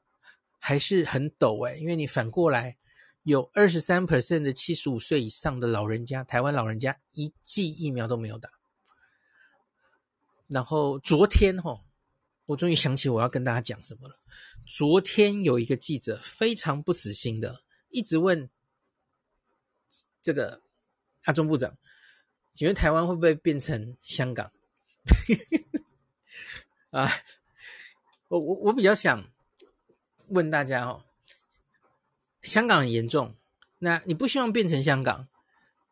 [0.59, 2.77] 还是很陡诶，因为你反过来
[3.25, 8.49] 有二十三 percent 的七十五岁以上的老人家，台湾老人家一剂疫苗都没有打。
[10.49, 11.81] 然后昨天哈，
[12.47, 14.17] 我终于想起我要跟大家讲什么了。
[14.67, 18.49] 昨天有一个记者非常不死心的，一直问
[20.23, 20.63] 这个
[21.25, 21.77] 阿中部长，
[22.55, 24.51] 请问台湾会不会变成香港？
[26.91, 27.11] 啊，
[28.29, 29.25] 我我我比较想。
[30.29, 31.05] 问大家哦，
[32.41, 33.37] 香港很严重，
[33.81, 35.29] 那你不希望变成香港，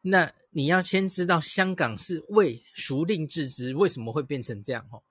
[0.00, 5.02] 那你要先知道香港是为孰令自知，为什么会变成这样哦？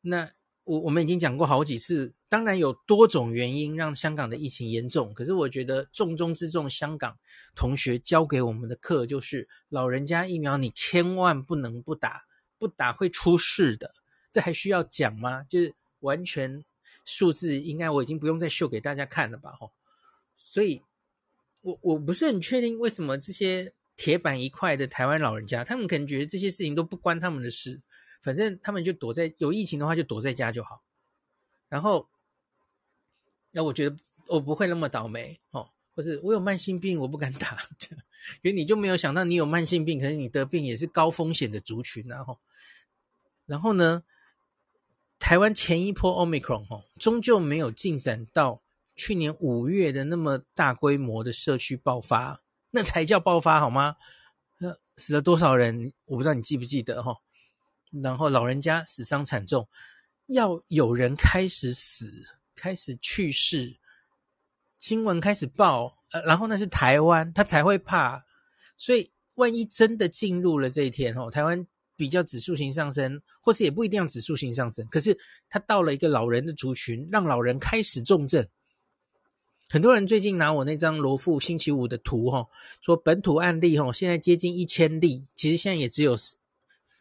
[0.00, 0.32] 那
[0.64, 7.18] 我我们已经讲过好几次，当然有多种原因让香港的疫情严重，可是我觉得重中之重，香港
[7.54, 12.24] 同学教给我们的课就是，老人家疫苗你千万不能不打，
[12.58, 13.94] 不打会出事的，
[14.30, 15.44] 这还需要讲吗？
[15.44, 16.64] 就是完全。
[17.06, 19.50] 数字应该我已经不用再秀给大家看了吧？
[19.58, 19.72] 吼，
[20.36, 20.82] 所以
[21.62, 27.80] 我我不是很确定为什么这些铁板一块的台湾老人家，他们可能觉得这些事情都不关他们的事，
[28.22, 30.82] 反正他们就躲在有疫情的话就躲在家就好。
[31.68, 32.08] 然后，
[33.52, 42.38] 那我觉得我不会那么倒霉哦，或是我有慢性病我不敢打，可是你就没有想到你有慢性病，可是你得病也是高风险的族群，然后，
[43.46, 44.02] 然后呢？
[45.22, 48.62] 台湾前一波 Omicron 哦，终究没有进展到
[48.96, 53.96] 去年五月的那么大规模的社区爆发，那才叫爆发好吗？
[54.56, 55.92] 那死了多少人？
[56.06, 57.18] 我不知道你记不记得哈。
[58.02, 59.68] 然后老人家死伤惨重，
[60.26, 62.12] 要有人开始死，
[62.54, 63.78] 开始去世，
[64.78, 68.24] 新闻开始报，然后那是台湾，他才会怕。
[68.76, 71.66] 所以万一真的进入了这一天哦，台湾。
[71.96, 75.18] 比较指数型上升，或是也不一定要指数型上升，可是
[75.50, 78.48] 他到了一个老人的族群，让老人开始重症。
[79.68, 82.46] 很多人最近拿我那张罗富星期五的图，哈，
[82.80, 86.16] 说本土案例，哈，现在接近一千例，其实现在也只有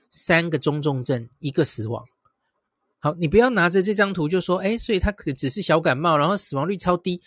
[0.09, 2.05] 三个中重症，一个死亡。
[2.99, 7.21] 好，你不要拿着这张图就说，哎，所以他可只是小感冒，然后死亡率超低。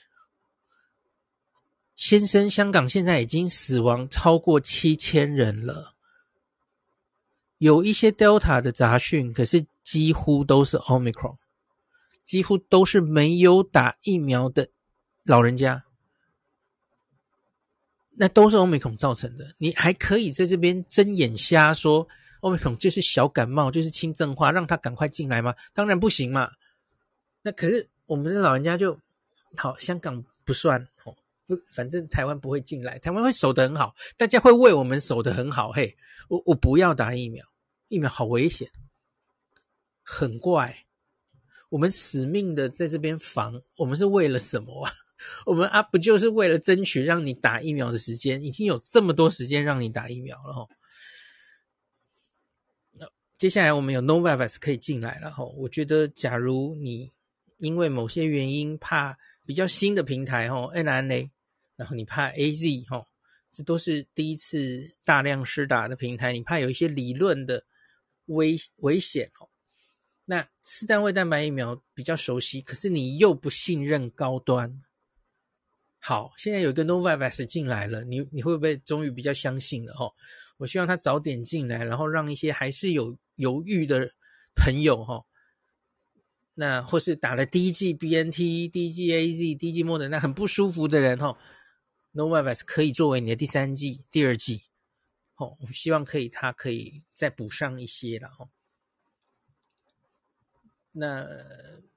[1.97, 5.95] 先生，香港现在已经死亡超过七千人了。
[7.59, 11.37] 有一些 Delta 的杂讯，可是几乎都是 Omicron，
[12.25, 14.69] 几乎都是没有打疫苗的
[15.23, 15.85] 老人家，
[18.17, 19.55] 那都是 Omicron 造成的。
[19.59, 22.09] 你还可以在这边睁眼瞎说
[22.43, 25.55] Omicron 就是小感冒，就是轻症化，让他赶快进来吗？
[25.73, 26.51] 当然不行嘛。
[27.41, 28.99] 那可是我们的老人家就
[29.57, 35.71] 好，香港不算哦，不，反正台湾不会进来，台湾会守得很好，大家会为我们守得很好。
[35.73, 35.97] 嘿，
[36.29, 37.47] 我我不要打疫苗，
[37.89, 38.69] 疫苗好危险，
[40.03, 40.85] 很怪。
[41.69, 44.93] 我们死命的在这边防，我们是为了什么啊？
[45.47, 48.43] 我们啊，不就是为了争取让你打疫苗的时间？
[48.43, 50.67] 已经有这么多时间让你打疫苗了哈。
[53.43, 55.45] 接下来我们有 Novavax 可以进来了哈。
[55.45, 57.11] 我觉得，假如你
[57.59, 61.29] 因为某些原因怕比较新的平台哈 n n a
[61.75, 63.05] 然后你怕 AZ 哈，
[63.51, 67.65] 这都是第一次大量施打的平台，你怕有一些理论的
[68.27, 69.49] 危危险哦。
[70.25, 74.81] 那四单位蛋白疫苗比较熟悉，可是你又不信任高端。
[75.99, 79.93] 好，现在有一个 Novavax 进来了，你你会不会终于比较相信了？
[79.95, 80.09] 哈，
[80.63, 84.15] 我希望他早点进来，然后让一些还是有犹豫的
[84.55, 85.25] 朋友哈，
[86.55, 91.37] 那或是打了第一剂 BNT、第一剂 AZ、第一剂莫德那很不舒服的人哈
[92.15, 94.63] ，Novavax 可以作为你的第三剂、第二剂。
[95.35, 98.49] 哦，我希望可以，他可以再补上一些了哈。
[100.93, 101.27] 那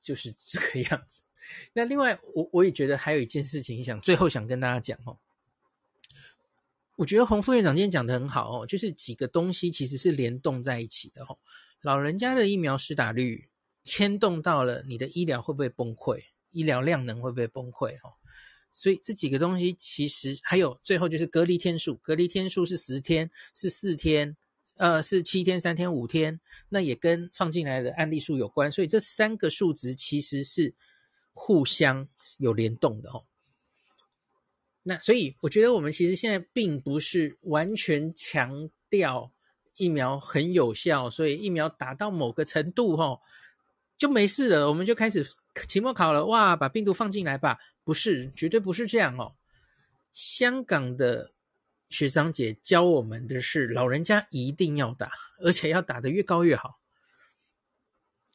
[0.01, 1.21] 就是这个样子。
[1.73, 5.19] 那另外，我我也觉得还有一件事情想最后想跟大家讲哦。
[6.95, 11.38] 我觉得洪副院长今天讲得很好哦，就是几个东西其实是联动在一起的哦。
[11.81, 13.49] 老人家的疫苗施打率
[13.84, 18.13] 牵动到了你的医疗会不会崩溃，医疗量能会不会崩溃哦。
[18.73, 24.36] 所以这几个东西其实还有最后就是隔离天数，隔离天数是十天，是四天。
[24.77, 30.75] 呃，是七天、三天、五天，那也跟放进来的案例数有关，所以这三个数值其实是
[31.31, 32.05] 互相
[32.39, 33.23] 有联动的哦。
[34.88, 39.32] 那所以我觉得我们其实现在并不是完全强调
[39.78, 43.19] 疫苗很有效，所以疫苗打到某个程度哦，
[43.98, 45.26] 就没事了，我们就开始
[45.67, 47.58] 期末考了，哇，把病毒放进来吧？
[47.84, 49.36] 不是，绝对不是这样哦。
[50.13, 51.34] 香港的。
[51.88, 56.80] 学长姐教我们的是，老人家一定要打，而且要打得越高越好。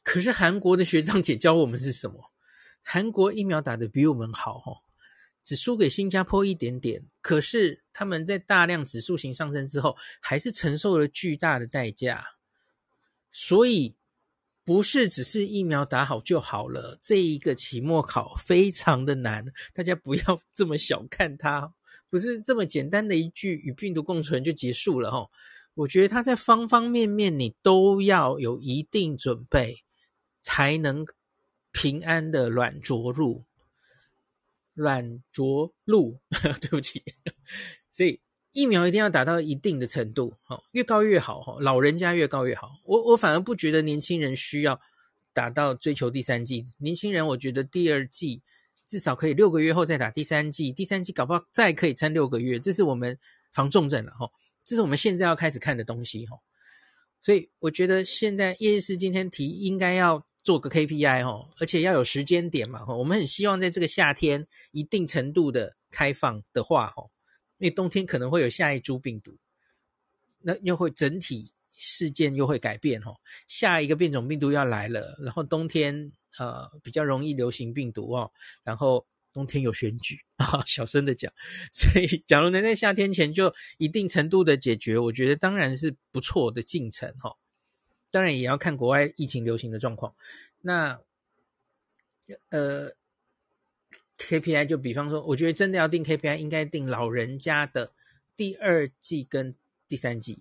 [0.05, 2.33] 可是韩国的学长姐教我们是什么？
[2.81, 4.79] 韩国疫苗打得比我们好，哦，
[5.43, 7.05] 只输给新加坡一点点。
[7.21, 12.25] 可是他们在大量指数型上升之后，还是承受了巨大的代价。
[13.33, 13.95] 所以
[14.65, 16.99] 不是只是疫苗打好就好了。
[17.03, 21.75] 这一个期末考非常的难，大家不要 这么小看它。
[22.09, 25.29] 不是这么简单的一句与病毒共存就结束了哈，
[25.75, 29.85] 我觉得它在方方面面你都要有一定准备，
[30.43, 31.07] 才能
[31.71, 33.45] 平安的软着陆。
[34.81, 36.19] 软着陆，
[36.61, 37.03] 对不起，
[37.93, 38.21] 所以
[38.53, 42.71] 疫苗一定要达到一定的程度，哈，越高越好，哈，老人家越高越好。
[42.85, 44.81] 我我反而不觉得年轻人需要
[45.33, 48.43] 达到追求第三季，年轻人我觉得第二季。
[48.87, 53.17] 至少可以六个月后再打第三季，第三季搞不好再可以撑六个月，这是我们
[53.53, 54.29] 防重症了哈，
[54.65, 56.37] 这是我们现在要开始看的东西哈。
[57.23, 62.95] 所以我觉得现在叶医师今天提应该要做个 KPI 哈，而且要有时间点嘛哈。
[62.95, 67.03] 我们很希望在这个夏天一定程度的开放的话哈，
[67.59, 69.37] 因为冬天可能会有下一株病毒，
[70.41, 73.15] 那又会整体事件又会改变哈，
[73.47, 76.13] 下一个变种病毒要来了，然后冬天。
[76.39, 78.31] 呃，比较容易流行病毒哦，
[78.63, 81.33] 然后冬天有选举 啊，小声的讲，
[81.73, 87.35] 所以假如能在夏天前就一定程度的解决，我觉得当然是不错的进程哈。
[88.11, 90.15] 当然也要看国外疫情流行的状况。
[90.61, 91.01] 那
[92.51, 92.91] 呃
[94.19, 97.93] ，KPI 就比方说，我觉得真的要定 KPI，应该定老人家的
[98.37, 99.55] 第二季跟
[99.89, 100.39] 第三季。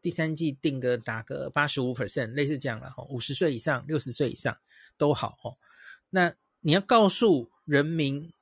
[0.00, 4.56] 第三季定个打个八十五 percent，类似这样了哈，五十岁以上、六十岁以上
[4.96, 5.56] 都好哦。
[6.10, 8.32] 那你要告诉人民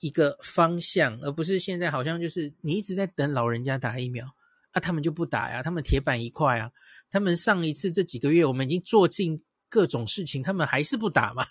[0.00, 4.34] 一个方向，而不是现在好像就是你一直在等老人家打疫苗
[4.74, 6.70] 啊，他们就不打呀，他们铁板一块啊。
[7.10, 11.46] 他们上一次这几个月我们已经做尽各种事情，他们还是不打嘛。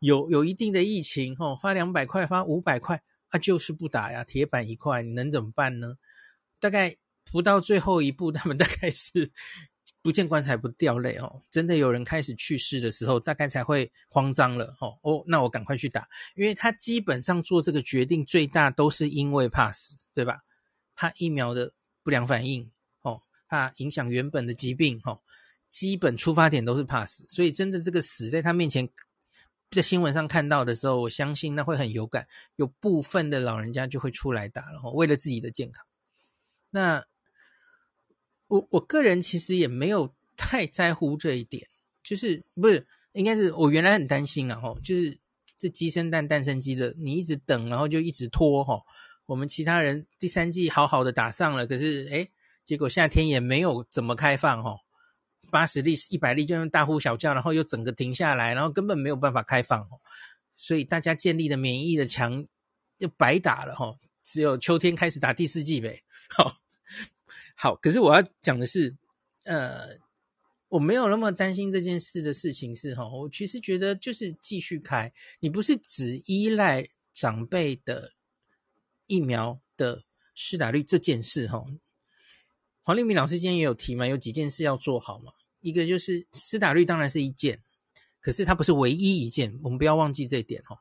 [0.00, 5.94] 有有一定的疫情哈，发两百块、发五百块啊，就是不打呀，铁板一块，你能怎么办呢？
[6.60, 6.96] 大概。
[7.32, 9.32] 不到最后一步，他们大概是
[10.02, 11.42] 不见棺材不掉泪哦。
[11.50, 14.98] 真的有人开始去世的时候，大概才会慌张了哦。
[15.00, 16.06] 哦，那我赶快去打，
[16.36, 20.36] 因为他基本上做这个决定最大都是因为怕死，对吧？
[20.94, 21.72] 怕疫苗的
[22.04, 22.70] 不良反应
[23.02, 25.18] 哦，怕影响原本的疾病哦。
[25.68, 28.88] 基本出发点都是怕死，所以真的这个死在他面前，
[29.72, 32.28] 在新闻上看到的时候，我相信那会很有感。
[32.54, 35.84] 有部分的老人家就会出来打了哦，为了自己的健康。
[36.70, 37.04] 那。
[38.46, 41.66] 我我个人其实也没有太在乎这一点，
[42.04, 45.18] 就是不是应该是我原来很担心啊，吼，就是
[45.58, 48.80] 这鸡生蛋，蛋生鸡的，你一直等，然后就一直拖哈。
[49.26, 52.30] 我们其他人第三季好好的打上了，可是诶，
[52.62, 54.76] 结果夏天也没有怎么开放哈，
[55.50, 59.88] 八十例、一百例就用大呼小叫，然后又整个停下来，然后根本没有办法开放，
[60.54, 62.46] 所以大家建立的免疫的墙
[62.98, 63.96] 又白打了哈。
[64.22, 66.02] 只有秋天开始打第四季呗。
[66.28, 66.58] 好，
[67.54, 68.94] 好，可是我要讲的是，
[69.44, 69.88] 呃，
[70.68, 75.10] 我没有那么担心这件事的事情是哈，我其实觉得就是继续开，
[75.40, 78.12] 你不是只依赖长辈的。
[79.06, 81.64] 疫苗的施打率这件事，哈，
[82.82, 85.32] 黄立明老师今天也有提嘛，有几件事要做好嘛。
[85.60, 87.62] 一个就是施打率当然是一件，
[88.20, 90.78] 可是它不是唯一一件，我们不要忘记这一点哦。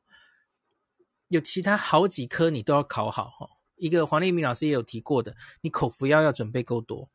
[1.30, 3.49] 有其他好几科你都要考好哈。
[3.76, 7.09] 一个黄立明老师也有提过的，你口服药要准备够多，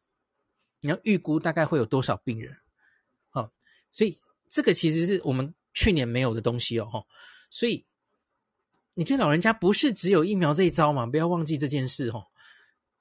[0.81, 2.57] 你要预估大概会有多少病人，
[3.31, 3.51] 好，
[3.93, 7.07] 所以这个其实是我们去年没有的东西哦，
[7.51, 7.87] 所以。
[8.99, 11.07] 你对老人家不是只有疫苗这一招嘛？
[11.07, 12.27] 不要忘记这件事哦。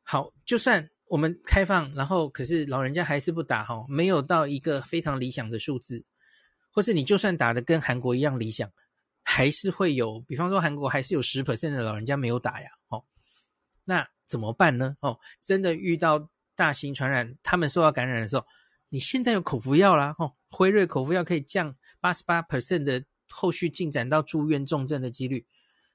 [0.04, 6.06] 好，就算我们开放，然后可是老人家还是不打哈，没有到一个非常理想的数字，
[6.70, 8.72] 或是你就算打的跟韩国一样理想，
[9.24, 12.70] 还是会有，比方说韩国还是有十 percent 的老人家没有打呀。
[12.90, 13.04] 哦，
[13.84, 14.96] 那怎么办呢？
[15.00, 18.46] 哦，真的遇到大型传染，他们受到感染的时候，
[18.90, 25.48] 你现在有口服药啦，哦，辉瑞口服药可以降八十八 percent 的后续进展到住院重症的几率。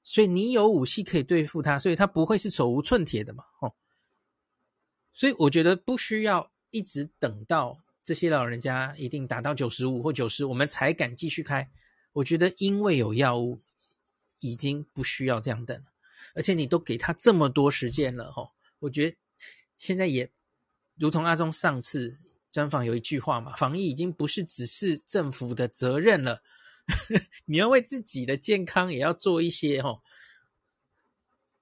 [0.04, 3.74] 所以你有武器可以对付他，所以他不会是手无寸铁的嘛，哦。
[5.12, 11.70] 所以我觉得不需要一直等到这些老人家一定达到九十五或九十，我们才敢继续开。
[12.14, 13.60] 我觉得因为有药物，
[14.40, 15.84] 已经不需要这样等了。
[16.34, 18.52] 而且你都给他这么多时间了，吼。
[18.80, 19.16] 我觉得
[19.78, 20.30] 现在也
[20.96, 22.18] 如同阿中上次
[22.50, 26.42] 专访有一句话嘛，防疫已经不是只是政府的责任了。
[27.46, 30.02] 你要为自己的健康也要做一些哦。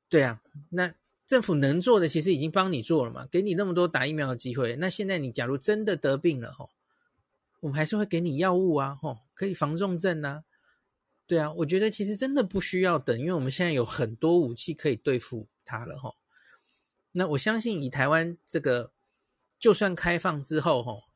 [0.09, 0.95] 对啊，那
[1.27, 4.75] 政府能做的其实已经帮你做了嘛，给你那么多打疫苗的机会。
[4.77, 6.71] 那现在你假如真的得病了吼，
[7.61, 10.45] 我们还是会给你药物啊，吼，可以防重症啊。
[11.27, 16.16] 对啊，我觉得其实真的不需要等，因为我们现在有很多武器可以对付它了吼。
[17.12, 18.93] 那我相信以台湾这个，
[19.59, 21.10] 就算开放之后吼。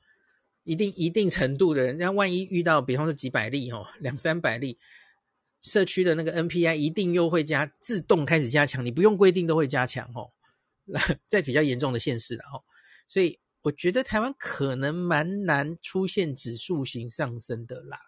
[0.65, 4.79] 一定一定程度的人，那万一遇到，比方说几百例哦，两三百例，
[5.61, 10.33] 社区的那个 NPI 一定又会加自动开始加强，你不用规定都会加强哦。
[10.87, 12.65] 那在比较严重的县市了哦，
[13.07, 17.99] 所以我觉得台湾可能蛮难出现指数型上升的啦。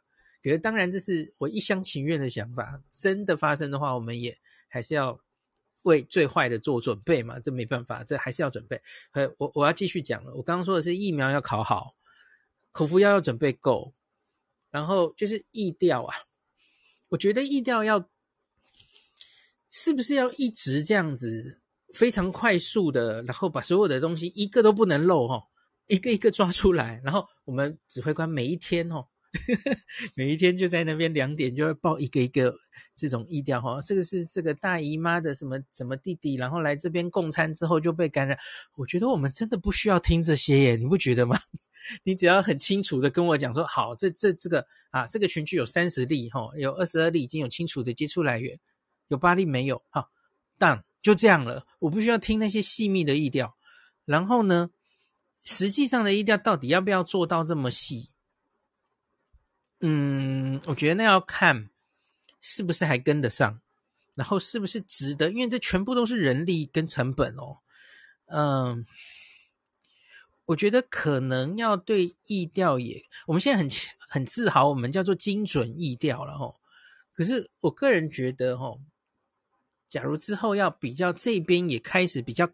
[0.42, 4.38] 可是当然这是我一厢情愿的想法，真的发生的话，我们也
[4.68, 5.18] 还是要
[5.82, 8.80] 为最坏的做准备嘛，这没办法，这还是要准备。
[9.12, 11.94] 呃，我我要继续讲了，我刚刚说的是疫苗要考好。
[12.76, 13.94] 口服药要准备够，
[14.70, 16.14] 然后就是疫调啊。
[17.08, 18.06] 我觉得疫调要
[19.70, 21.62] 是不是要一直这样子
[21.94, 25.42] 非常快速的，然后把所有的东西一个都不能漏哈，
[25.86, 29.06] 一个一个抓出来，然后我们指挥官每一天哦，
[30.14, 32.54] 每一天就在那边两点就会报一个一个
[32.94, 33.80] 这种疫调哈。
[33.80, 38.38] 这个是这个大姨妈的什么什么弟弟，然后来这边共餐之后就被感染。
[38.74, 41.38] 我觉得我们真的不需要听这些耶，你不觉得吗？
[42.02, 48.58] 你只要很清楚的跟我讲说，好，这这这个啊，这个群聚有三十例哈，有二十二例已经有清楚的接触来源，
[49.08, 50.10] 有八例没有，好，
[50.58, 53.56] 但就这样了，我不需要听那些细密的疫调。
[54.04, 54.70] 然后呢，
[55.44, 58.10] 实际上的疫调到底要不要做到这么细？
[59.80, 61.70] 嗯，我觉得那要看
[62.40, 63.60] 是不是还跟得上，
[64.14, 67.58] 然后是不是值得，因为这全部都是人力跟成本哦，
[68.26, 68.86] 嗯。
[70.46, 73.68] 我觉得可能要对疫调也，我们现在很
[74.08, 76.60] 很自豪，我们叫做精准疫调了吼。
[77.12, 78.80] 可是我个人觉得吼，
[79.88, 82.48] 假如之后要比较这边也开始比较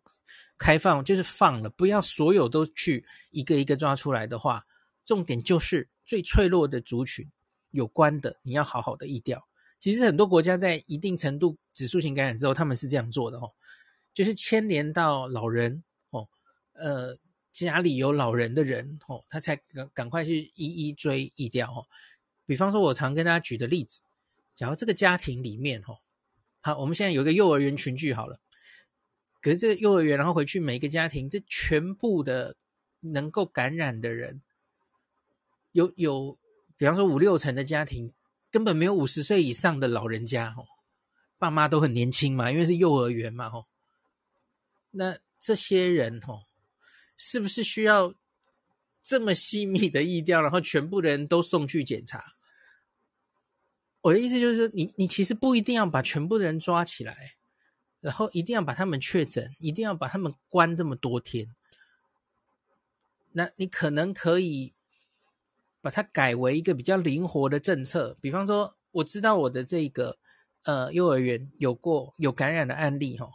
[0.57, 4.65] 开放，就是放了，不要所有都去一个一个抓出来的话，
[5.05, 7.31] 重点就是最脆弱的族群
[7.73, 9.47] 有关的，你要好好的疫调。
[9.79, 13.53] 其实很多国家在一定程度指数型感染之后，他们是这样做的吼，
[14.15, 16.27] 就是牵连到老人哦，
[16.73, 17.19] 呃。
[17.53, 21.87] 家里有老人的人，哦，他才赶赶快去一一追疫调，哦。
[22.47, 24.01] 比方说，我常跟大家举的例子，
[24.55, 25.99] 假如这个家庭里面，哦，
[26.61, 28.41] 好，我们现在有一个幼儿园群聚好了，
[29.41, 32.57] 可是这个幼儿园，然后回去每一个家庭，这全部的
[33.01, 34.41] 能够感染的人，
[35.73, 36.39] 有有，
[36.77, 38.13] 比方说五六成的家庭
[38.51, 40.67] 根本没有五十岁以上的老人家，哦，
[41.39, 43.67] 爸妈都很年轻嘛，因为是幼儿园嘛，哦，
[44.91, 46.45] 那这些人，哦。
[47.25, 48.13] 是不是需要
[49.01, 52.35] 这么细密的疫调，然后全部的人都送去检查？
[54.01, 57.37] 我的意思就是说，你你其实不一定要把全部的人抓起来，
[58.01, 61.55] 然后一定要把他们确诊，一定要把他们关这么多天。
[63.31, 64.75] 那你可能可以
[65.81, 70.19] 把它改为一个比较灵活的政策，比方说，我知道我的这个
[70.65, 73.31] 呃幼儿园有过有感染的案例哈，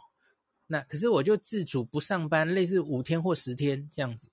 [0.68, 4.30] 那可是我就自主不上班，类似五天或十天这样子。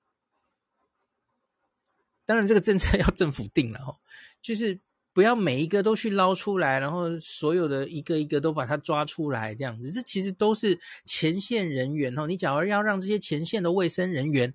[2.25, 3.97] 当然，这个政策 要政府定了哈，
[4.41, 4.79] 就是
[5.13, 9.89] 不要每一个都去捞出来，然后所有的一个一个都把它抓出来这样子。
[9.91, 14.53] 这其实都是前线人员哈，你假如要让这些前线的卫生人员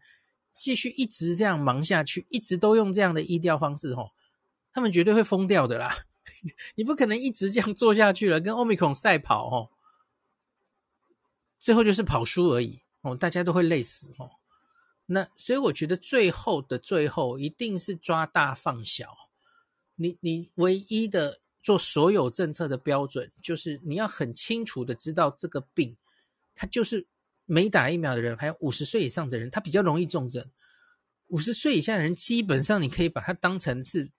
[0.59, 4.11] 继续一直这样忙下去，一直都用这样的医调方式哈，
[4.73, 6.07] 他们绝对会疯掉的啦。
[6.77, 9.71] 你不可能一直这样做下去了，跟欧米孔赛跑哦，
[11.61, 14.31] 最后就是跑输而已哦，大家都会累死哦。
[15.07, 19.15] 那所以我觉得最后的最后一定是抓大放小。
[19.97, 25.97] 你你唯一的做所有政策的标准，就是你要很清楚的知道这个病，
[26.55, 27.07] 它就是
[27.45, 30.51] 没打疫苗的人，还有五十岁以上的人，他比较容易重症。
[31.27, 34.11] 五十岁以下的人，基本上你可以把它当成是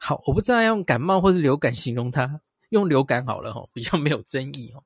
[0.00, 2.40] 好，我不知道要用感冒或者流感形容它，
[2.70, 4.82] 用流感好了哈，比较没有争议哦。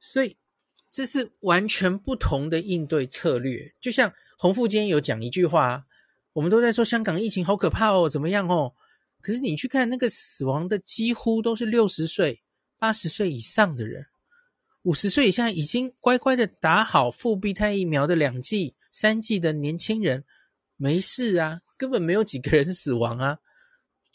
[0.00, 0.36] 所以
[0.98, 4.12] 这是完全不同的应对策略，就像。
[4.36, 5.86] 洪富坚有讲一句话，
[6.32, 8.74] 我们都在说香港疫情好可怕哦，怎么样哦？
[9.20, 12.42] 可是你去看那个死亡的，几乎都是六十岁、
[12.78, 14.06] 八十岁以上的人，
[14.82, 20.24] 五十岁以下已经乖乖的打好复必泰疫苗的两剂、三剂的年轻人，
[20.76, 23.38] 没事啊，根本没有几个人死亡啊，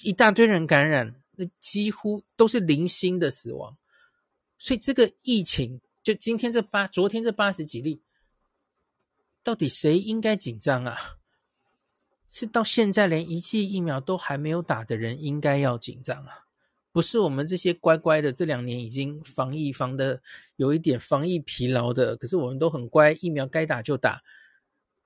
[0.01, 3.77] 一大堆人感染，那几乎都是零星的死亡，
[4.57, 8.01] 所以这个疫情就今天这八，昨天这八十几例。
[9.41, 10.97] 到底谁应该紧张啊？
[12.29, 16.45] 是到现在连一剂疫苗都还没有打的人应该要紧张啊？
[16.91, 20.21] 不是我们这些乖乖的这两年已经防疫防的
[20.57, 24.23] 有一点防疫疲劳的，可是我们都很乖，疫苗该打就打，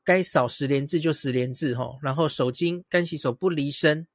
[0.03, 4.07] 该扫十连制就十连制齁，然后手巾干洗手不离身，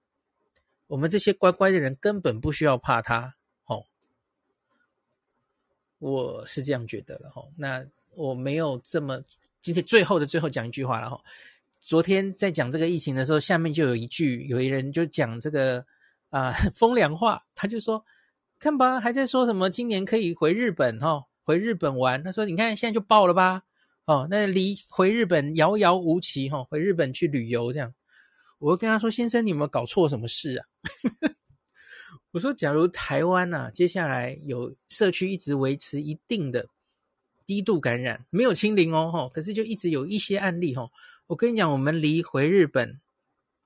[0.89, 3.33] 我们这些乖乖的人根本不需要怕它齁，
[6.03, 7.85] 我是这样觉得了哈，那
[8.17, 9.23] 我没有这么。
[9.61, 11.23] 今天最后的最后讲一句话了哈，
[11.81, 15.87] 昨天在讲这个疫情的时候，下面就有一句，有一人就讲这个
[16.31, 18.05] 啊、 风凉话，他就说，
[18.59, 22.21] 看吧，还在说什么今年可以回日本哈，回日本玩。
[22.25, 23.63] 他说，你看现在就爆了吧，
[24.07, 27.95] 哦，那离回日本遥遥无期哈，回日本去旅游这样。
[28.59, 30.67] 我跟他说，先生，你有没有搞错什么事啊？
[32.33, 36.67] 我说，假如台湾呐、啊，接下来有社区一直维持一定的。
[37.45, 40.77] 低度感染没有清零哦，可是就一直有一些案例，
[41.27, 43.01] 我跟你讲，我们离回日本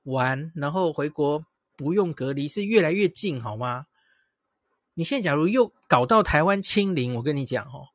[0.05, 1.45] 玩，然后回国
[1.77, 3.87] 不用隔离是越来越近，好吗？
[4.95, 7.89] 你现在假如又搞到台湾清零，我跟你讲哦，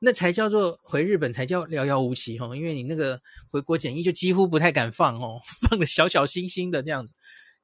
[0.00, 7.14] 那才叫做回日本才叫遥遥无期哦，因为你那个回国检疫就几乎不太敢放哦， 放的小小心心的这样子。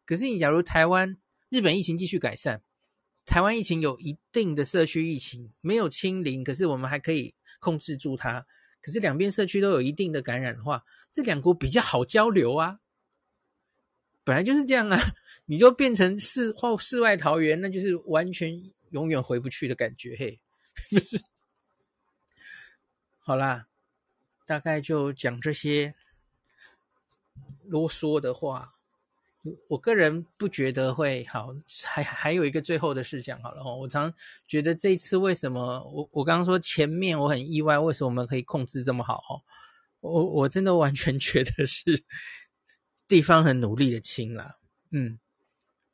[0.07, 1.17] 可是你假如台湾、
[1.51, 2.63] 日本疫情继续改善，
[3.27, 7.35] 台湾疫情有一定的社区疫情没有清零，可是我们还可以。
[7.59, 8.47] 控制住它，
[8.81, 12.81] 可是两边社区都有一定的感染的话，这两国比较好交流啊。
[14.25, 14.99] 本来就是这样啊，
[15.45, 20.17] 你就变成世或世外桃源，那就是完全永远回不去的感觉。
[20.17, 20.41] 嘿，
[23.21, 23.67] 好啦，
[24.47, 25.95] 大概就讲这些
[27.65, 28.73] 啰嗦的话。
[29.69, 31.49] 我个人不觉得会好，
[31.87, 33.75] 还还有一个最后的事讲好了哦。
[33.75, 34.13] 我常
[34.47, 39.41] 觉得这一次为什么我我刚刚说前面我很意外，为什么我们可以控制这么好哦？
[40.01, 42.05] 我我真的完全觉得是
[43.09, 44.59] 地方很努力的清啦。
[44.91, 45.19] 嗯，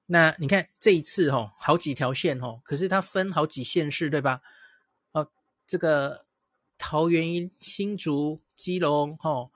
[0.06, 4.42] 那你看这一次哈，好几条线哈，可是它分好几县市对吧？
[5.12, 5.30] 哦，
[5.68, 6.26] 这个
[6.78, 9.50] 桃园、新竹、基隆哈，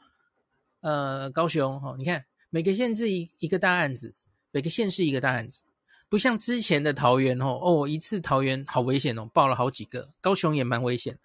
[0.80, 2.24] 呃，高雄哈，你看。
[2.51, 4.14] 每个县市一一个大案子，
[4.51, 5.62] 每个县市一个大案子，
[6.09, 11.18] 不像之前的桃园哦哦，一次桃园好危险哦，爆了好几个，高雄也蛮危险。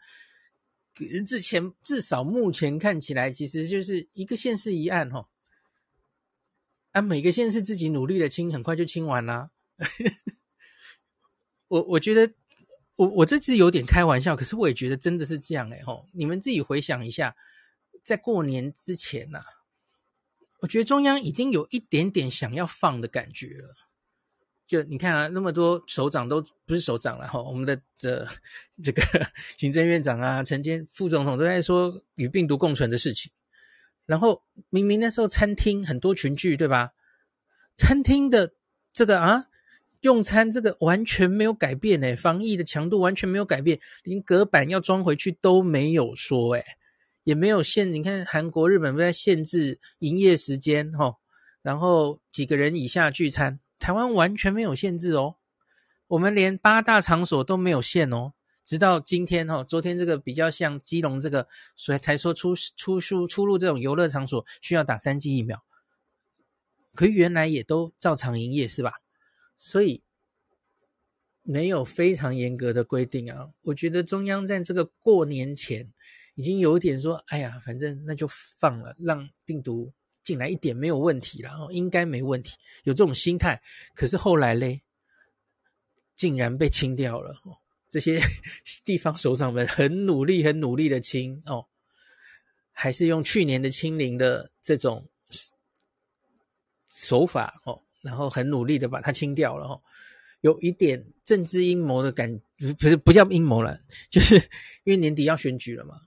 [1.25, 5.27] 之前至少目前看起来，其实就是一个县市一案哦，
[6.91, 9.49] 啊，每个县市自己努力的清，很快就清完啦。
[11.67, 12.31] 我我觉得
[12.95, 17.35] 我我这次有点开玩笑，可是我也觉得真的是这样哎吼，你们自己回想一下，
[18.03, 19.43] 在过年之前呐、
[20.65, 23.75] 我觉得中央已经有一点点想要放的感觉了，
[24.65, 28.27] 就你看啊，那么多首长都不是首长了哈，我们的这
[28.83, 29.03] 这个
[29.57, 33.31] 行政院长啊、陈建副总统都在说与病毒共存的事情，
[34.07, 34.41] 然后
[34.71, 36.93] 明明那时候餐厅很多群聚对吧？
[37.75, 38.53] 餐厅的
[38.91, 39.45] 这个啊，
[40.01, 46.65] 用餐这个完全没有改变诶，防疫的强度完全没有改变，连隔板要装回去都没有说诶，
[47.25, 47.91] 也没有限。
[47.91, 51.17] 你看韩国、日本不在限制营业时间哈，
[51.61, 55.35] 然后几个人以下聚餐，台湾完全没有限制哦。
[56.07, 65.63] 我们连八大场所都没有限哦，直到今天哈，昨天这个比较像基隆这个，所以才说出出出出入这种游乐场所需要打三剂疫苗，
[66.93, 68.93] 可原来也都照常营业是吧？
[69.57, 70.03] 所以
[71.41, 75.91] 没有非常严格的规定啊，我觉得中央在这个过年前
[76.35, 78.27] 已经有点说，哎呀，反正那就
[78.57, 79.91] 放了，让病毒
[80.23, 83.61] 进来一点没有问题然后，应该没问题，有这种心态。
[83.93, 84.81] 可是后来嘞，
[86.15, 87.35] 竟然被清掉了。
[87.87, 88.21] 这些
[88.85, 91.65] 地方首长们很努力、很努力的清哦，
[92.71, 95.07] 还是用去年的清零的这种
[96.89, 97.81] 手法哦。
[98.01, 99.81] 然后很努力的把它清掉了哦，
[100.41, 102.39] 有一点政治阴谋的感，
[102.77, 103.81] 不是不叫阴谋了，
[104.11, 104.35] 就是
[104.83, 106.01] 因为年底要选举了嘛，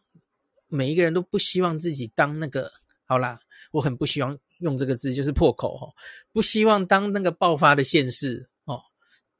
[0.68, 2.70] 每一个人都不希望自己当那个，
[3.04, 3.38] 好啦，
[3.72, 5.92] 我很不希望用这个字，就是破口哈，
[6.32, 8.80] 不希望当那个爆发的县市哦，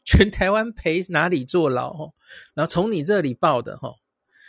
[0.04, 2.14] 全台湾陪哪里坐牢哦，
[2.54, 3.94] 然后从你这里报的哈，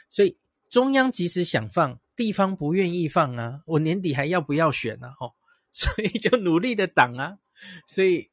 [0.09, 0.37] 所以
[0.69, 5.15] 中央即使想放，地方不愿意放啊，我年底还要不要选啊？
[5.19, 5.33] 哦，
[5.71, 7.37] 所以就努力的挡啊。
[7.85, 8.29] 所以，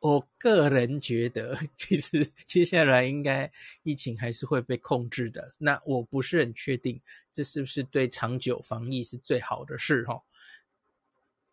[0.00, 5.52] 我个人觉得，其实接下来应该疫情还是会被控制的。
[5.58, 6.98] 那我不是很确定，
[7.30, 10.02] 这是不是对长久防疫是最好的事？
[10.04, 10.22] 哈，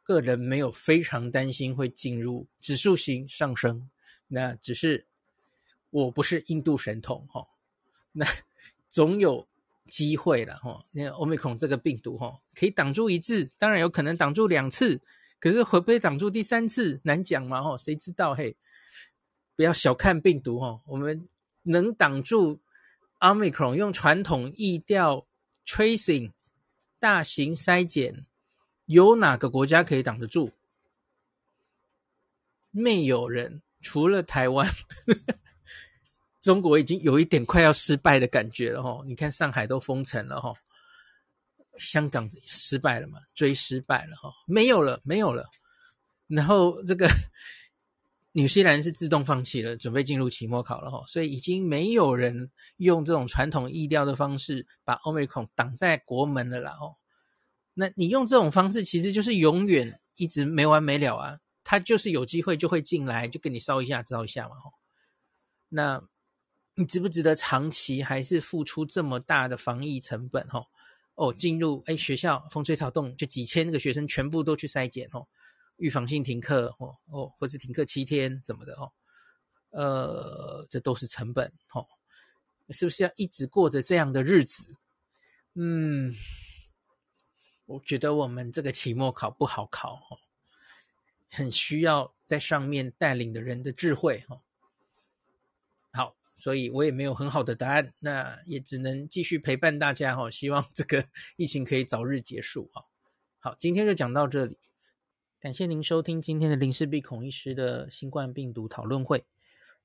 [0.01, 3.89] 个人没有非常担心会进入指数型上升。
[4.29, 5.05] 那只是
[5.89, 7.45] 我不是印度神童，哈，
[8.13, 8.25] 那
[8.87, 9.45] 总有
[9.89, 10.85] 机会了，哈。
[10.91, 15.01] 那个欧米孔这个病毒，哈，可以挡住一次，当然有可能挡住两次。
[15.39, 16.99] 可是会不会挡住第三次？
[17.03, 18.33] 难讲嘛，吼，谁知道？
[18.33, 18.55] 嘿，
[19.55, 21.27] 不要小看病毒，吼，我们
[21.63, 22.59] 能挡住
[23.19, 25.27] Omicron，用传统疫调
[25.65, 26.31] tracing
[26.99, 28.25] 大型筛检，
[28.85, 30.51] 有哪个国家可以挡得住？
[32.71, 34.67] 没有人，除了台湾，
[36.41, 40.57] 中国已经有一点快要失败的感觉了，吼，你看上海都封城了，吼。
[41.79, 43.19] 香港失败了嘛？
[43.33, 45.49] 追失败了哈，没有了，没有了。
[46.27, 47.07] 然后这个
[48.33, 56.95] 纽西兰是自动放弃了，准备进入期末考了哈，所以已经没有人用这种传统意调的方式把 Omicron 挡在国门了啦哦。
[57.73, 61.39] 那你用这种方式，其实就是永远一直没完没了啊。
[61.63, 64.71] 他就是有机会就会进来，就给你烧一下、烧一下嘛哈。
[65.69, 66.01] 那
[66.75, 70.63] 你值不值得长期还是付出这么大的防疫成本哈？
[71.33, 75.27] 进入哎学校风吹草动就几千个学生全部都去筛检哦，
[75.77, 78.91] 预防性停课哦哦，或是停课七天什么的哦，
[79.71, 81.87] 呃，这都是成本哦，
[82.69, 84.75] 是不是要一直过着这样的日子？
[85.55, 86.13] 嗯，
[87.65, 90.19] 我觉得我们这个期末考不好考哦，
[91.31, 94.41] 很需要在上面带领的人的智慧哦。
[96.37, 101.03] 所以我也没有很好的答案，那也只能继续陪伴大家哈，希望这个
[101.35, 102.85] 疫情可以早日结束哈。
[103.39, 104.57] 好，今天就讲到这里，
[105.39, 109.25] 感谢您收听今天的林氏璧孔医师的新冠病毒讨论会。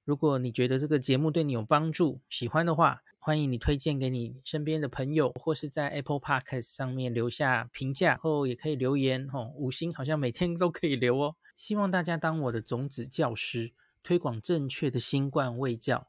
[0.04, 11.36] 如果你觉得这个节目对你有帮助，喜欢的话，欢迎你推荐给你身边的朋友，或是在 Apple Podcast 上面留下评价，后也可以留言哦，五星好像每天都可以留哦。
[11.54, 13.72] 希望大家当我的种子教师，
[14.02, 16.08] 推广正确的新冠卫教。